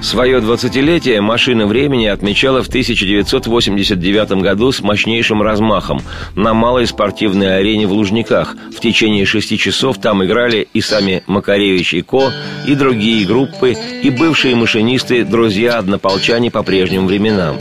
Свое 0.05 0.37
20-летие 0.37 1.19
«Машина 1.19 1.65
времени» 1.65 2.05
отмечала 2.05 2.61
в 2.61 2.67
1989 2.67 4.43
году 4.43 4.71
с 4.71 4.81
мощнейшим 4.81 5.41
размахом 5.41 5.99
на 6.35 6.53
малой 6.53 6.85
спортивной 6.85 7.57
арене 7.57 7.87
в 7.87 7.91
Лужниках. 7.91 8.55
В 8.71 8.79
течение 8.79 9.25
шести 9.25 9.57
часов 9.57 9.99
там 9.99 10.23
играли 10.23 10.67
и 10.73 10.81
сами 10.81 11.23
Макаревич 11.25 11.95
и 11.95 12.03
Ко, 12.03 12.31
и 12.67 12.75
другие 12.75 13.25
группы, 13.25 13.75
и 14.03 14.11
бывшие 14.11 14.55
машинисты, 14.55 15.25
друзья-однополчане 15.25 16.51
по 16.51 16.61
прежним 16.61 17.07
временам. 17.07 17.57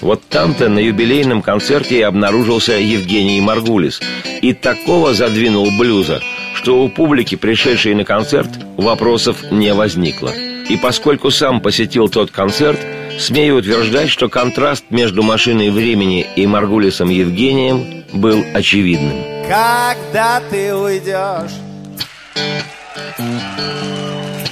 Вот 0.00 0.22
там-то 0.30 0.70
на 0.70 0.78
юбилейном 0.78 1.42
концерте 1.42 1.98
и 1.98 2.02
обнаружился 2.02 2.72
Евгений 2.72 3.42
Маргулис. 3.42 4.00
И 4.40 4.54
такого 4.54 5.12
задвинул 5.12 5.68
блюза, 5.78 6.22
что 6.54 6.82
у 6.82 6.88
публики, 6.88 7.34
пришедшей 7.34 7.94
на 7.94 8.06
концерт, 8.06 8.48
вопросов 8.78 9.36
не 9.50 9.74
возникло. 9.74 10.32
И 10.68 10.76
поскольку 10.76 11.30
сам 11.30 11.60
посетил 11.60 12.08
тот 12.08 12.30
концерт, 12.30 12.80
смею 13.18 13.56
утверждать, 13.56 14.08
что 14.08 14.28
контраст 14.28 14.84
между 14.90 15.22
машиной 15.22 15.70
времени 15.70 16.26
и 16.36 16.46
Маргулисом 16.46 17.10
Евгением 17.10 18.04
был 18.12 18.44
очевидным. 18.54 19.46
Когда 19.46 20.40
ты 20.50 20.74
уйдешь? 20.74 21.52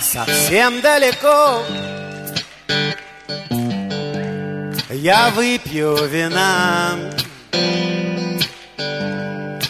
Совсем 0.01 0.81
далеко, 0.83 1.63
я 4.91 5.31
выпью 5.31 5.97
вина, 6.07 6.97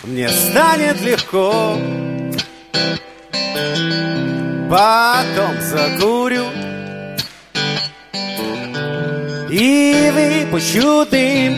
мне 0.05 0.29
станет 0.29 1.01
легко 1.01 1.79
потом 4.73 5.61
закурю 5.61 6.47
И 9.51 10.11
выпущу 10.15 11.05
дым. 11.05 11.55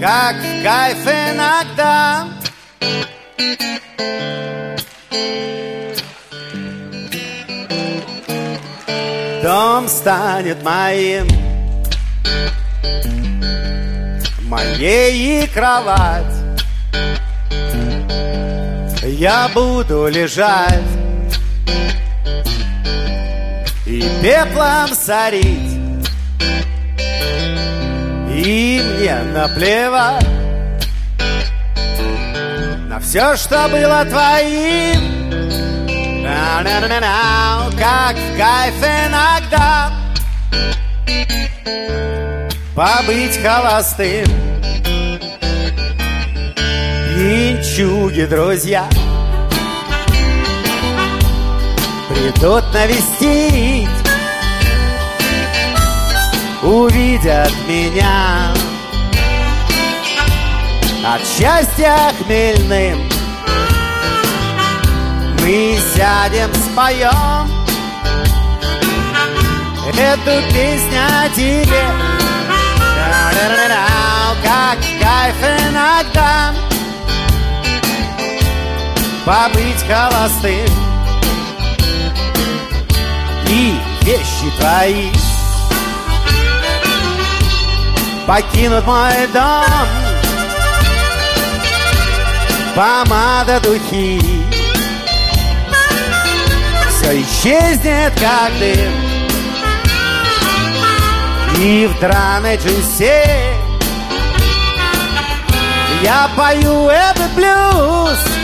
Как 0.00 0.36
в 0.36 0.62
кайф 0.62 1.06
иногда. 1.06 2.28
Дом 9.42 9.86
станет 9.88 10.62
моим. 10.62 11.26
Моей 14.48 15.46
кровать 15.48 16.37
я 19.10 19.48
буду 19.48 20.06
лежать 20.08 20.82
И 23.86 24.02
пеплом 24.22 24.88
сорить. 24.88 25.78
И 28.30 28.82
мне 28.82 29.18
наплевать 29.32 30.26
На 32.88 33.00
все, 33.00 33.36
что 33.36 33.68
было 33.68 34.04
твоим. 34.04 35.18
Как 37.78 38.16
в 38.16 38.36
кайф 38.36 38.74
иногда. 38.82 39.92
Побыть 42.74 43.40
холостым 43.42 44.47
Пинчуги, 47.28 48.22
друзья. 48.22 48.88
Придут 52.08 52.64
навестить. 52.72 53.86
Увидят 56.62 57.52
меня. 57.68 58.54
От 61.04 61.20
счастья 61.20 62.14
хмельным 62.18 63.06
Мы 65.42 65.78
сядем, 65.94 66.50
споем. 66.54 67.50
Эту 69.98 70.48
песню 70.50 71.30
тебе. 71.36 71.84
Как 74.68 74.78
кайф 75.00 75.36
иногда 75.42 76.07
побыть 79.28 79.84
холостым. 79.86 80.66
И 83.46 83.78
вещи 84.00 84.50
твои 84.58 85.10
покинут 88.26 88.86
мой 88.86 89.26
дом. 89.34 89.86
Помада, 92.74 93.60
духи. 93.60 94.18
Все 96.88 97.20
исчезнет, 97.20 98.14
как 98.18 98.50
дым. 98.58 98.94
И 101.58 101.86
в 101.86 102.00
драной 102.00 102.56
джинсе 102.56 103.54
Я 106.02 106.30
пою 106.34 106.88
этот 106.88 107.30
блюз 107.34 108.37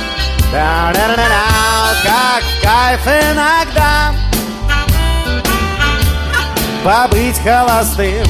как 2.04 2.42
кайф 2.62 3.06
иногда. 3.06 4.14
Побыть 6.84 7.38
холостым 7.42 8.24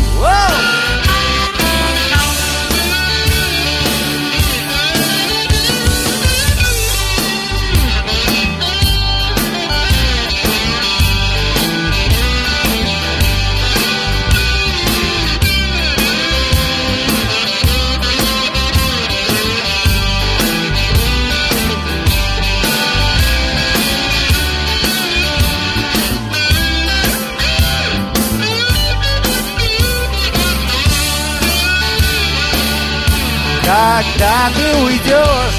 когда 33.64 34.50
ты 34.55 34.77
уйдешь. 34.83 35.55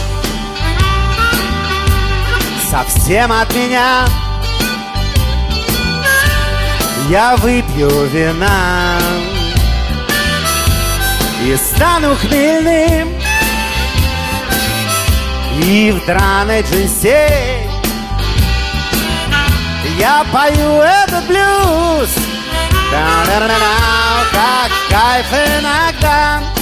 Совсем 2.70 3.32
от 3.32 3.54
меня. 3.54 4.06
Я 7.10 7.36
выпью 7.38 7.90
вина. 8.08 9.00
И 11.44 11.56
стану 11.56 12.16
хмельным. 12.16 13.10
И 15.64 15.92
в 15.92 16.06
драной 16.06 16.62
джинсе 16.64 17.68
Я 19.98 20.26
пою 20.32 20.82
этот 20.82 21.26
блюз. 21.28 22.10
Как 24.32 24.72
кайф 24.90 25.26
иногда 25.32 26.55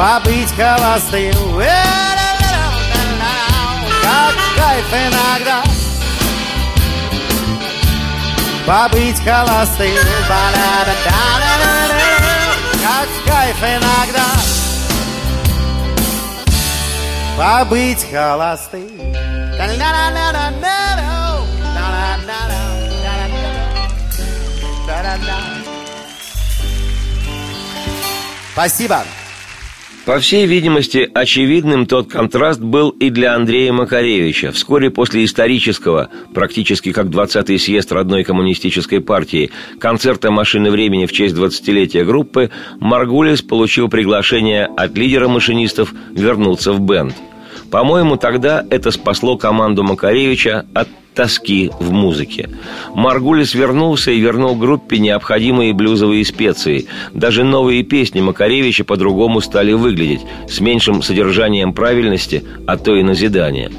Побыть 0.00 0.50
холостым. 0.56 1.34
Как 4.02 4.34
кайф 4.56 4.92
иногда. 4.94 5.62
Побыть 8.66 9.22
холостым. 9.22 9.94
Как 12.82 13.08
кайф 13.26 13.62
иногда. 13.62 14.24
Побыть 17.36 18.06
холостым. 18.10 18.88
Спасибо. 28.54 29.04
По 30.06 30.18
всей 30.18 30.46
видимости, 30.46 31.08
очевидным 31.12 31.86
тот 31.86 32.10
контраст 32.10 32.60
был 32.60 32.88
и 32.90 33.10
для 33.10 33.34
Андрея 33.34 33.72
Макаревича. 33.72 34.50
Вскоре 34.50 34.90
после 34.90 35.24
исторического, 35.24 36.08
практически 36.34 36.92
как 36.92 37.06
20-й 37.06 37.58
съезд 37.58 37.92
родной 37.92 38.24
коммунистической 38.24 39.00
партии, 39.00 39.50
концерта 39.78 40.30
«Машины 40.30 40.70
времени» 40.70 41.04
в 41.06 41.12
честь 41.12 41.36
20-летия 41.36 42.04
группы, 42.04 42.50
Маргулис 42.80 43.42
получил 43.42 43.88
приглашение 43.88 44.64
от 44.64 44.96
лидера 44.96 45.28
машинистов 45.28 45.92
вернуться 46.12 46.72
в 46.72 46.80
бенд. 46.80 47.14
По-моему, 47.70 48.16
тогда 48.16 48.64
это 48.68 48.90
спасло 48.90 49.36
команду 49.36 49.84
Макаревича 49.84 50.66
от 50.74 50.88
тоски 51.14 51.70
в 51.78 51.92
музыке. 51.92 52.48
Маргулис 52.94 53.54
вернулся 53.54 54.10
и 54.10 54.20
вернул 54.20 54.56
группе 54.56 54.98
необходимые 54.98 55.72
блюзовые 55.72 56.24
специи. 56.24 56.86
Даже 57.12 57.44
новые 57.44 57.82
песни 57.82 58.20
Макаревича 58.20 58.84
по-другому 58.84 59.40
стали 59.40 59.72
выглядеть, 59.72 60.22
с 60.48 60.60
меньшим 60.60 61.02
содержанием 61.02 61.72
правильности, 61.72 62.44
а 62.66 62.76
то 62.76 62.96
и 62.96 63.02
назидания. 63.02 63.70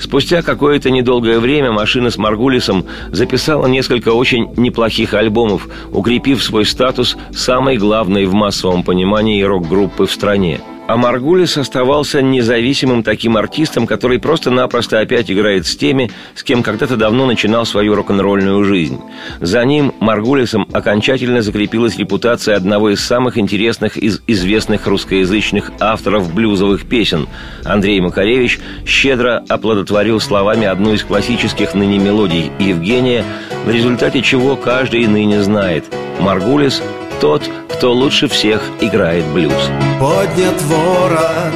Спустя 0.00 0.42
какое-то 0.42 0.90
недолгое 0.90 1.40
время 1.40 1.72
машина 1.72 2.10
с 2.10 2.18
Маргулисом 2.18 2.84
записала 3.10 3.66
несколько 3.66 4.10
очень 4.10 4.48
неплохих 4.56 5.14
альбомов, 5.14 5.68
укрепив 5.92 6.42
свой 6.42 6.64
статус 6.64 7.16
самой 7.32 7.78
главной 7.78 8.26
в 8.26 8.34
массовом 8.34 8.82
понимании 8.84 9.42
рок-группы 9.42 10.06
в 10.06 10.12
стране– 10.12 10.60
а 10.88 10.96
Маргулис 10.96 11.58
оставался 11.58 12.22
независимым 12.22 13.02
таким 13.02 13.36
артистом, 13.36 13.86
который 13.86 14.18
просто-напросто 14.18 14.98
опять 14.98 15.30
играет 15.30 15.66
с 15.66 15.76
теми, 15.76 16.10
с 16.34 16.42
кем 16.42 16.62
когда-то 16.62 16.96
давно 16.96 17.26
начинал 17.26 17.66
свою 17.66 17.94
рок-н-ролльную 17.94 18.64
жизнь. 18.64 18.98
За 19.38 19.62
ним 19.66 19.92
Маргулисом 20.00 20.66
окончательно 20.72 21.42
закрепилась 21.42 21.98
репутация 21.98 22.56
одного 22.56 22.88
из 22.88 23.00
самых 23.00 23.36
интересных 23.36 23.98
из 23.98 24.22
известных 24.26 24.86
русскоязычных 24.86 25.72
авторов 25.78 26.32
блюзовых 26.32 26.86
песен. 26.86 27.28
Андрей 27.64 28.00
Макаревич 28.00 28.58
щедро 28.86 29.44
оплодотворил 29.46 30.20
словами 30.20 30.66
одну 30.66 30.94
из 30.94 31.04
классических 31.04 31.74
ныне 31.74 31.98
мелодий 31.98 32.50
Евгения, 32.58 33.24
в 33.66 33.70
результате 33.70 34.22
чего 34.22 34.56
каждый 34.56 35.06
ныне 35.06 35.42
знает– 35.42 35.84
Маргулис– 36.20 36.82
тот, 37.20 37.42
кто 37.68 37.92
лучше 37.92 38.28
всех 38.28 38.62
играет 38.80 39.24
блюз. 39.26 39.52
Поднят 40.00 40.60
ворот, 40.62 41.54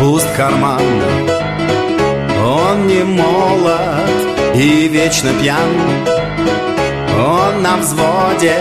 пуст 0.00 0.28
карман, 0.36 0.82
он 2.44 2.86
не 2.86 3.02
молод 3.02 4.54
и 4.54 4.88
вечно 4.88 5.30
пьян. 5.40 5.58
Он 7.18 7.62
на 7.62 7.76
взводе, 7.78 8.56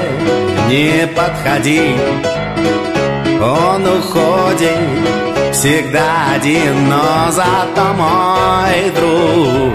не 0.70 1.08
подходи, 1.08 1.96
он 3.42 3.86
уходит 3.86 5.16
всегда 5.52 6.34
один, 6.36 6.90
но 6.90 7.32
зато 7.32 7.94
мой 7.94 8.92
друг 8.96 9.74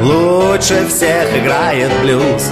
лучше 0.00 0.86
всех 0.88 1.36
играет 1.36 1.90
блюз. 2.02 2.50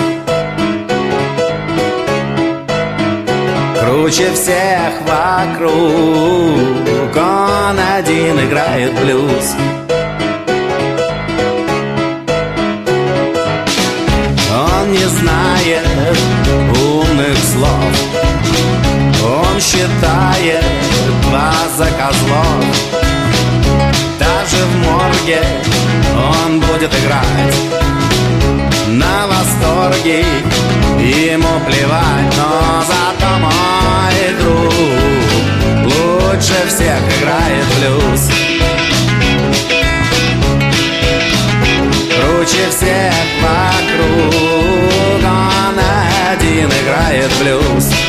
Круче 3.88 4.30
всех 4.32 5.00
вокруг. 5.06 5.70
Он 7.16 7.78
один 7.96 8.38
играет 8.46 8.92
блюз. 9.00 9.54
Он 14.52 14.92
не 14.92 15.06
знает 15.18 15.86
умных 16.82 17.36
слов. 17.52 17.94
Он 19.24 19.60
считает 19.60 20.64
вас 21.30 21.70
за 21.76 21.86
козлов. 21.86 22.64
Даже 24.18 24.64
в 24.64 24.76
морге 24.86 25.40
он 26.44 26.60
будет 26.60 26.92
играть. 26.94 27.56
На 28.88 29.26
восторге 29.26 30.24
Ему 31.08 31.58
плевать, 31.66 32.36
но 32.36 32.84
зато 32.86 33.38
мой 33.38 34.34
друг 34.38 34.74
Лучше 35.84 36.66
всех 36.68 37.00
играет 37.18 37.64
блюз. 37.78 38.30
Круче 42.14 42.68
всех 42.70 43.14
вокруг 43.40 44.34
Он 45.24 45.78
один 46.30 46.68
играет 46.68 47.30
блюз 47.40 48.07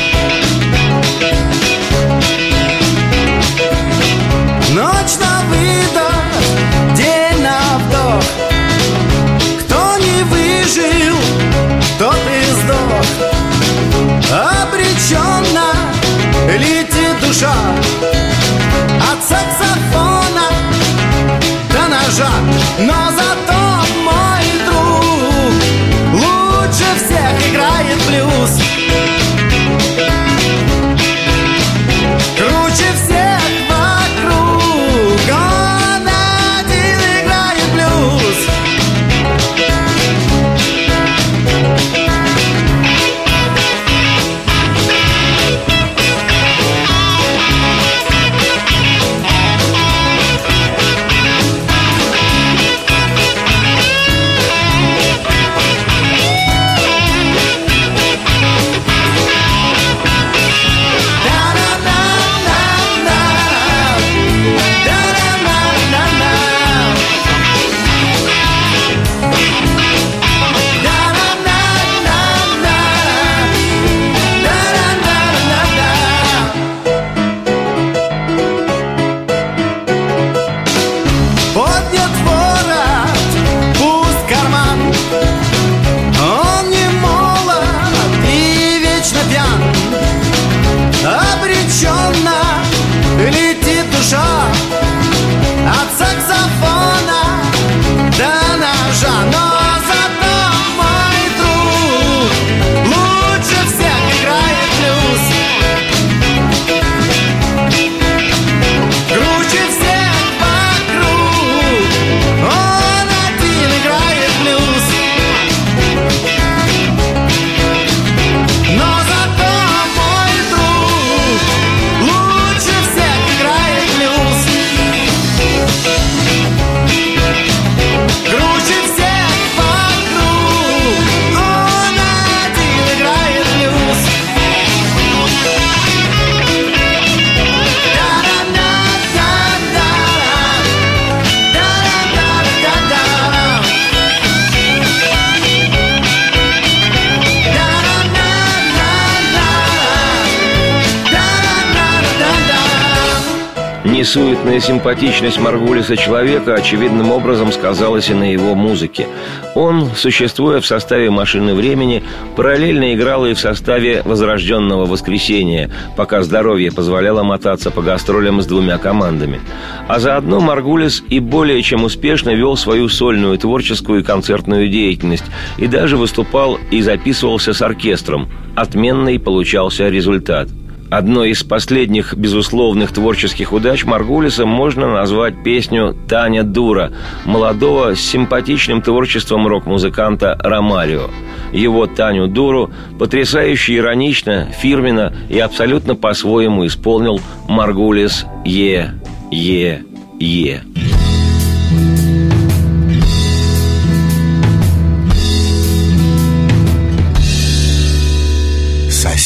несуетная 154.10 154.58
симпатичность 154.58 155.38
Маргулиса 155.38 155.96
человека 155.96 156.54
очевидным 156.54 157.12
образом 157.12 157.52
сказалась 157.52 158.10
и 158.10 158.14
на 158.14 158.32
его 158.32 158.56
музыке. 158.56 159.06
Он, 159.54 159.88
существуя 159.94 160.60
в 160.60 160.66
составе 160.66 161.10
«Машины 161.10 161.54
времени», 161.54 162.02
параллельно 162.34 162.92
играл 162.92 163.24
и 163.24 163.34
в 163.34 163.38
составе 163.38 164.02
«Возрожденного 164.04 164.86
воскресения», 164.86 165.70
пока 165.96 166.22
здоровье 166.22 166.72
позволяло 166.72 167.22
мотаться 167.22 167.70
по 167.70 167.82
гастролям 167.82 168.42
с 168.42 168.46
двумя 168.46 168.78
командами. 168.78 169.40
А 169.86 170.00
заодно 170.00 170.40
Маргулис 170.40 171.04
и 171.08 171.20
более 171.20 171.62
чем 171.62 171.84
успешно 171.84 172.30
вел 172.30 172.56
свою 172.56 172.88
сольную 172.88 173.38
творческую 173.38 174.00
и 174.00 174.04
концертную 174.04 174.68
деятельность 174.68 175.26
и 175.56 175.68
даже 175.68 175.96
выступал 175.96 176.58
и 176.72 176.82
записывался 176.82 177.52
с 177.52 177.62
оркестром. 177.62 178.28
Отменный 178.56 179.20
получался 179.20 179.88
результат– 179.88 180.48
Одной 180.90 181.30
из 181.30 181.44
последних 181.44 182.14
безусловных 182.16 182.90
творческих 182.92 183.52
удач 183.52 183.84
Маргулиса 183.84 184.44
можно 184.44 184.92
назвать 184.92 185.44
песню 185.44 185.96
«Таня 186.08 186.42
Дура» 186.42 186.90
молодого 187.24 187.94
с 187.94 188.00
симпатичным 188.00 188.82
творчеством 188.82 189.46
рок-музыканта 189.46 190.36
Ромарио. 190.40 191.08
Его 191.52 191.86
«Таню 191.86 192.26
Дуру» 192.26 192.72
потрясающе 192.98 193.76
иронично, 193.76 194.48
фирменно 194.50 195.12
и 195.28 195.38
абсолютно 195.38 195.94
по-своему 195.94 196.66
исполнил 196.66 197.20
Маргулис 197.48 198.26
«Е, 198.44 198.92
Е, 199.30 199.84
Е». 200.18 200.62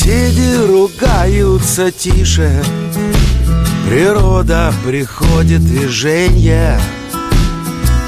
Соседи 0.05 0.57
ругаются 0.67 1.91
тише. 1.91 2.63
Природа 3.89 4.71
приходит 4.87 5.63
в 5.63 5.67
движение. 5.67 6.79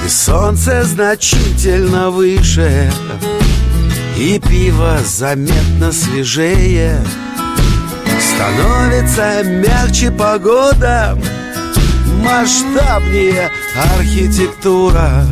И 0.04 0.08
солнце 0.10 0.84
значительно 0.84 2.10
выше. 2.10 2.92
И 4.18 4.38
пиво 4.38 4.98
заметно 5.06 5.90
свежее. 5.90 7.00
Становится 8.20 9.42
мягче 9.44 10.10
погода. 10.10 11.18
Масштабнее 12.22 13.50
архитектура. 13.96 15.24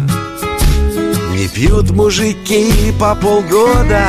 Не 1.34 1.46
пьют 1.46 1.90
мужики 1.90 2.90
по 2.98 3.14
полгода. 3.14 4.02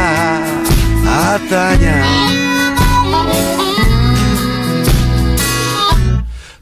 А 1.05 1.37
Таня 1.49 2.44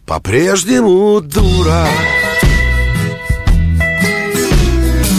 по-прежнему 0.06 1.22
дура. 1.22 1.88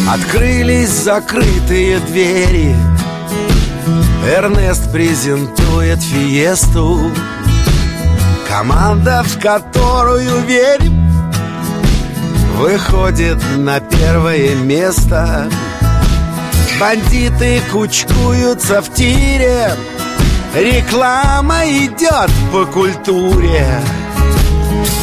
Открылись 0.09 0.91
закрытые 0.91 1.99
двери. 2.01 2.77
Эрнест 4.27 4.93
презентует 4.93 6.03
фиесту. 6.03 7.11
Команда, 8.49 9.25
в 9.25 9.41
которую 9.41 10.41
верим 10.43 11.05
Выходит 12.57 13.39
на 13.57 13.81
первое 13.81 14.55
место. 14.55 15.51
Бандиты 16.79 17.61
кучкуются 17.73 18.81
в 18.81 18.95
тире. 18.95 19.71
Реклама 20.55 21.65
идет 21.67 22.31
по 22.53 22.65
культуре 22.65 23.67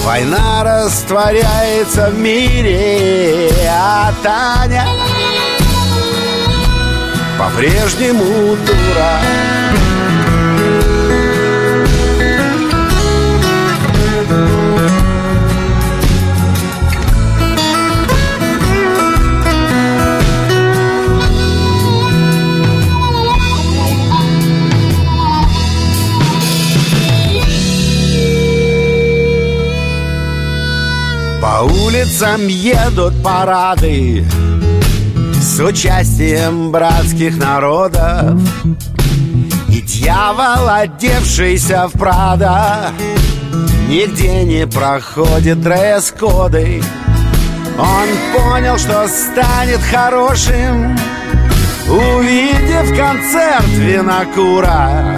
Война 0.03 0.63
растворяется 0.63 2.09
в 2.09 2.17
мире 2.17 3.49
А 3.69 4.13
Таня 4.23 4.85
по-прежнему 7.37 8.55
дура 8.55 9.19
По 31.41 31.63
улицам 31.63 32.45
едут 32.47 33.23
парады 33.23 34.23
С 35.41 35.59
участием 35.59 36.71
братских 36.71 37.35
народов. 37.35 38.39
И 39.67 39.81
дьявол, 39.81 40.69
одевшийся 40.69 41.87
в 41.87 41.97
Прада 41.97 42.91
Нигде 43.87 44.43
не 44.43 44.67
проходит 44.67 45.61
дресс-коды. 45.61 46.83
Он 47.79 48.07
понял, 48.39 48.77
что 48.77 49.07
станет 49.07 49.81
хорошим 49.81 50.95
Увидев 51.89 52.95
концерт 52.95 53.67
винокура 53.79 55.17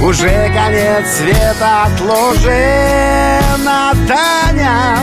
уже 0.00 0.50
конец 0.54 1.06
света 1.16 1.84
отложен, 1.84 3.66
а 3.66 3.92
Таня 4.06 4.96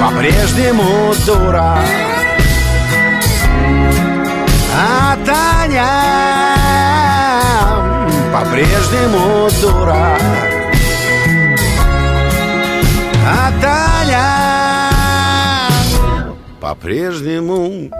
По-прежнему 0.00 1.14
дура. 1.26 1.78
А 4.74 5.16
Таня 5.24 5.86
По-прежнему 8.32 9.48
дура. 9.60 10.18
А 13.26 13.52
Таня 13.60 14.28
По-прежнему 16.60 17.90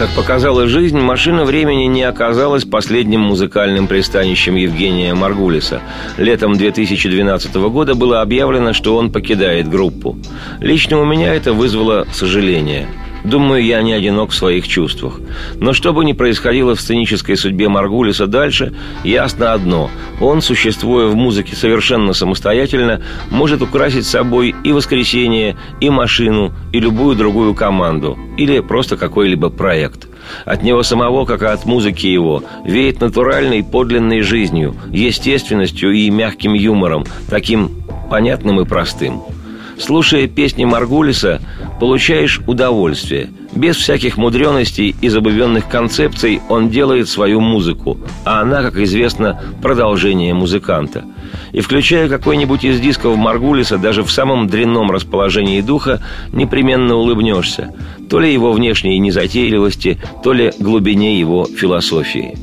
Как 0.00 0.08
показала 0.12 0.66
жизнь, 0.66 0.98
машина 0.98 1.44
времени 1.44 1.84
не 1.84 2.04
оказалась 2.04 2.64
последним 2.64 3.20
музыкальным 3.20 3.86
пристанищем 3.86 4.54
Евгения 4.54 5.12
Маргулиса. 5.12 5.82
Летом 6.16 6.54
2012 6.54 7.54
года 7.68 7.94
было 7.94 8.22
объявлено, 8.22 8.72
что 8.72 8.96
он 8.96 9.12
покидает 9.12 9.68
группу. 9.68 10.16
Лично 10.58 11.02
у 11.02 11.04
меня 11.04 11.34
это 11.34 11.52
вызвало 11.52 12.06
сожаление– 12.14 12.88
Думаю, 13.24 13.64
я 13.64 13.82
не 13.82 13.92
одинок 13.92 14.30
в 14.30 14.34
своих 14.34 14.66
чувствах. 14.66 15.20
Но 15.56 15.72
что 15.72 15.92
бы 15.92 16.04
ни 16.04 16.12
происходило 16.12 16.74
в 16.74 16.80
сценической 16.80 17.36
судьбе 17.36 17.68
Маргулиса 17.68 18.26
дальше, 18.26 18.74
ясно 19.04 19.52
одно. 19.52 19.90
Он, 20.20 20.40
существуя 20.40 21.06
в 21.06 21.14
музыке 21.14 21.54
совершенно 21.54 22.12
самостоятельно, 22.12 23.02
может 23.30 23.62
украсить 23.62 24.06
собой 24.06 24.54
и 24.64 24.72
«Воскресенье», 24.72 25.56
и 25.80 25.90
«Машину», 25.90 26.52
и 26.72 26.80
любую 26.80 27.16
другую 27.16 27.54
команду. 27.54 28.18
Или 28.38 28.60
просто 28.60 28.96
какой-либо 28.96 29.50
проект. 29.50 30.08
От 30.44 30.62
него 30.62 30.82
самого, 30.82 31.24
как 31.24 31.42
и 31.42 31.46
от 31.46 31.66
музыки 31.66 32.06
его, 32.06 32.42
веет 32.64 33.00
натуральной 33.00 33.62
подлинной 33.62 34.22
жизнью, 34.22 34.74
естественностью 34.90 35.92
и 35.92 36.08
мягким 36.10 36.54
юмором, 36.54 37.04
таким 37.28 37.70
понятным 38.10 38.60
и 38.60 38.64
простым– 38.64 39.22
Слушая 39.80 40.28
песни 40.28 40.66
Маргулиса, 40.66 41.40
получаешь 41.80 42.40
удовольствие. 42.46 43.30
Без 43.54 43.76
всяких 43.76 44.18
мудренностей 44.18 44.94
и 45.00 45.08
забывенных 45.08 45.68
концепций 45.68 46.42
он 46.50 46.68
делает 46.68 47.08
свою 47.08 47.40
музыку, 47.40 47.96
а 48.26 48.42
она, 48.42 48.60
как 48.60 48.76
известно, 48.76 49.42
продолжение 49.62 50.34
музыканта. 50.34 51.04
И 51.52 51.60
включая 51.60 52.10
какой-нибудь 52.10 52.62
из 52.62 52.78
дисков 52.78 53.16
Маргулиса, 53.16 53.78
даже 53.78 54.02
в 54.02 54.10
самом 54.10 54.48
дрянном 54.48 54.90
расположении 54.90 55.62
духа, 55.62 56.02
непременно 56.30 56.96
улыбнешься. 56.96 57.74
То 58.10 58.20
ли 58.20 58.30
его 58.30 58.52
внешней 58.52 58.98
незатейливости, 58.98 59.98
то 60.22 60.34
ли 60.34 60.52
глубине 60.58 61.18
его 61.18 61.46
философии. 61.46 62.36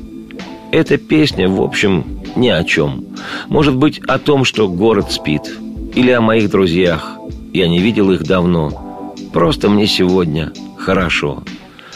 Эта 0.71 0.97
песня, 0.97 1.47
в 1.47 1.61
общем, 1.61 2.03
ни 2.35 2.49
о 2.49 2.63
чем. 2.63 3.05
Может 3.47 3.75
быть, 3.75 3.99
о 4.07 4.17
том, 4.17 4.43
что 4.43 4.67
город 4.67 5.11
спит. 5.11 5.43
Или 5.97 6.11
о 6.11 6.21
моих 6.21 6.51
друзьях, 6.51 7.17
я 7.53 7.67
не 7.67 7.79
видел 7.79 8.11
их 8.11 8.23
давно. 8.23 9.15
Просто 9.33 9.67
мне 9.67 9.87
сегодня 9.87 10.53
хорошо. 10.77 11.43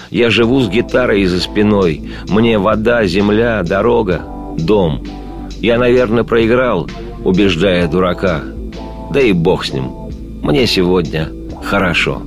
Я 0.10 0.32
живу 0.32 0.60
с 0.62 0.70
гитарой 0.70 1.24
за 1.26 1.40
спиной. 1.40 2.10
Мне 2.28 2.58
вода, 2.58 3.06
земля, 3.06 3.62
дорога, 3.62 4.24
дом. 4.58 5.06
Я, 5.60 5.78
наверное, 5.78 6.24
проиграл, 6.24 6.90
убеждая 7.24 7.88
дурака. 7.88 8.42
Да 9.14 9.22
и 9.22 9.34
бог 9.34 9.66
с 9.66 9.72
ним. 9.72 9.92
Мне 10.42 10.66
сегодня 10.66 11.30
хорошо. 11.64 12.24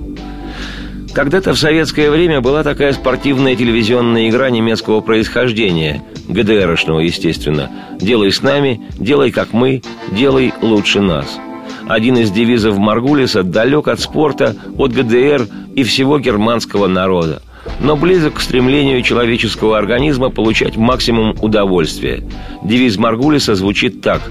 Когда-то 1.13 1.55
в 1.55 1.59
советское 1.59 2.09
время 2.09 2.41
была 2.41 2.63
такая 2.63 2.93
спортивная 2.93 3.57
телевизионная 3.57 4.29
игра 4.29 4.49
немецкого 4.49 5.01
происхождения, 5.01 6.05
ГДРшного, 6.29 7.01
естественно. 7.01 7.69
«Делай 8.01 8.31
с 8.31 8.43
нами, 8.43 8.81
делай 8.97 9.33
как 9.33 9.53
мы, 9.53 9.83
делай 10.13 10.53
лучше 10.63 11.01
нас». 11.01 11.41
Один 11.89 12.17
из 12.17 12.31
девизов 12.31 12.79
Маргулиса 12.79 13.43
далек 13.43 13.89
от 13.89 14.01
спорта, 14.01 14.57
от 14.79 14.93
ГДР 14.93 15.47
и 15.75 15.83
всего 15.83 16.19
германского 16.19 16.87
народа 16.87 17.43
но 17.81 17.97
близок 17.97 18.35
к 18.35 18.41
стремлению 18.41 19.03
человеческого 19.03 19.79
организма 19.79 20.31
получать 20.31 20.77
максимум 20.77 21.37
удовольствия. 21.41 22.23
Девиз 22.63 22.97
Маргулиса 22.97 23.55
звучит 23.55 24.01
так 24.01 24.23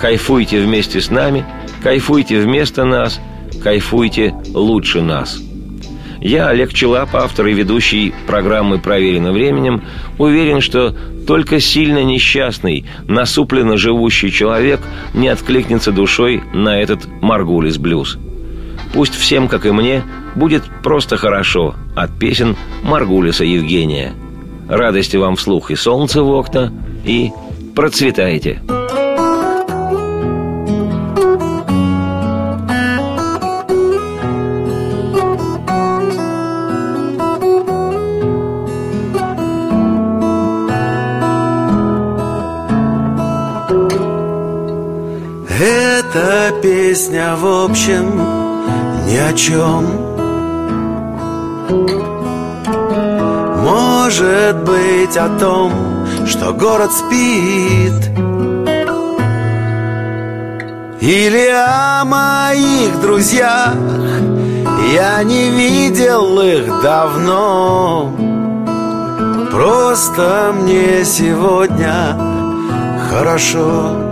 «Кайфуйте 0.00 0.60
вместе 0.60 1.00
с 1.00 1.10
нами, 1.10 1.44
кайфуйте 1.82 2.40
вместо 2.40 2.84
нас, 2.84 3.20
кайфуйте 3.62 4.34
лучше 4.54 5.02
нас». 5.02 5.45
Я, 6.20 6.48
Олег 6.48 6.72
Челап, 6.72 7.14
автор 7.14 7.46
и 7.46 7.54
ведущий 7.54 8.14
программы 8.26 8.78
«Проверено 8.78 9.32
временем», 9.32 9.82
уверен, 10.18 10.60
что 10.60 10.94
только 11.26 11.60
сильно 11.60 12.02
несчастный, 12.04 12.86
насупленно 13.06 13.76
живущий 13.76 14.30
человек 14.30 14.80
не 15.14 15.28
откликнется 15.28 15.92
душой 15.92 16.42
на 16.54 16.80
этот 16.80 17.06
Маргулис 17.20 17.78
блюз. 17.78 18.18
Пусть 18.94 19.14
всем, 19.14 19.48
как 19.48 19.66
и 19.66 19.72
мне, 19.72 20.04
будет 20.34 20.62
просто 20.82 21.16
хорошо 21.16 21.74
от 21.94 22.18
песен 22.18 22.56
Маргулиса 22.82 23.44
Евгения. 23.44 24.14
Радости 24.68 25.16
вам 25.16 25.36
вслух 25.36 25.70
и 25.70 25.76
солнце 25.76 26.22
в 26.22 26.30
окна, 26.30 26.72
и 27.04 27.30
процветайте! 27.74 28.62
Эта 28.68 28.95
песня 46.96 47.36
в 47.36 47.46
общем 47.64 48.06
ни 49.06 49.18
о 49.18 49.32
чем 49.34 49.84
Может 53.62 54.56
быть 54.64 55.14
о 55.18 55.28
том, 55.38 55.72
что 56.26 56.54
город 56.54 56.90
спит. 56.92 58.00
Или 61.00 61.48
о 61.50 62.04
моих 62.06 62.98
друзьях. 63.02 63.74
Я 64.94 65.22
не 65.22 65.50
видел 65.50 66.40
их 66.40 66.80
давно. 66.80 68.14
Просто 69.50 70.54
мне 70.54 71.04
сегодня 71.04 72.16
хорошо 73.10 74.06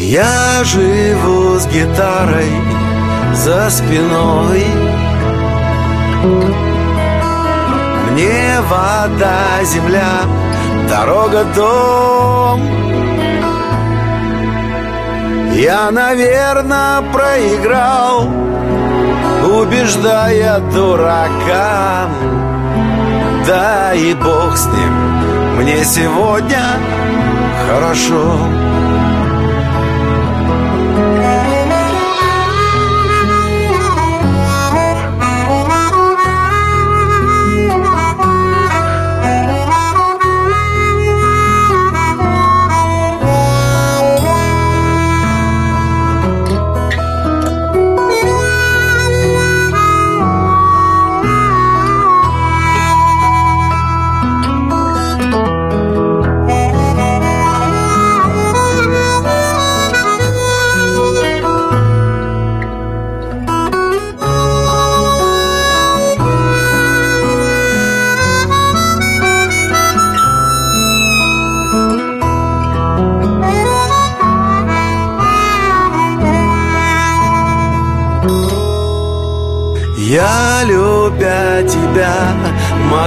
Я 0.00 0.64
живу 0.64 1.58
с 1.58 1.66
гитарой 1.66 2.50
за 3.34 3.68
спиной. 3.68 4.64
Мне 8.10 8.60
вода, 8.62 9.62
земля, 9.62 10.22
дорога, 10.88 11.44
дом. 11.54 12.62
Я, 15.54 15.90
наверное, 15.90 17.02
проиграл, 17.12 18.26
убеждая 19.44 20.60
дурака. 20.72 22.08
Да 23.46 23.92
и 23.92 24.14
бог 24.14 24.56
с 24.56 24.64
ним, 24.64 25.58
мне 25.58 25.84
сегодня 25.84 26.62
хорошо 27.68 28.59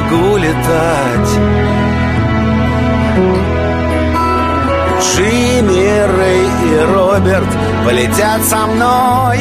могу 0.04 0.38
летать. 0.38 1.40
Джимми, 5.02 5.74
и 6.66 6.94
Роберт 6.94 7.48
полетят 7.86 8.42
со 8.44 8.66
мной. 8.68 9.40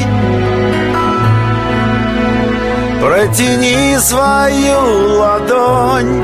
Протяни 3.01 3.99
свою 3.99 5.19
ладонь 5.19 6.23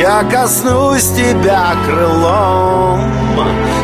Я 0.00 0.22
коснусь 0.30 1.08
тебя 1.08 1.74
крылом. 1.86 3.00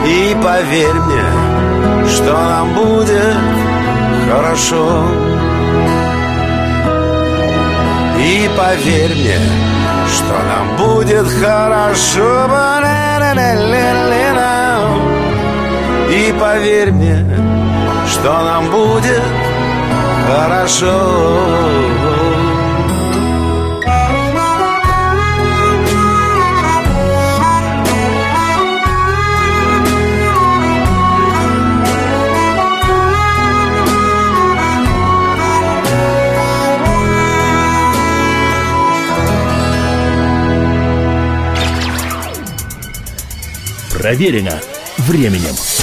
И 0.07 0.37
поверь 0.43 0.95
мне, 0.95 2.09
что 2.09 2.33
нам 2.33 2.75
будет 2.75 3.37
хорошо 4.31 5.03
и 8.25 8.51
поверь 8.57 9.14
мне, 9.14 9.39
что 10.14 10.35
нам 10.51 10.77
будет 10.77 11.27
хорошо. 11.43 12.49
И 16.11 16.33
поверь 16.39 16.93
мне, 16.93 17.25
что 18.09 18.33
нам 18.43 18.70
будет 18.70 19.22
хорошо 20.27 22.14
Проверено 44.05 44.61
временем. 44.99 45.74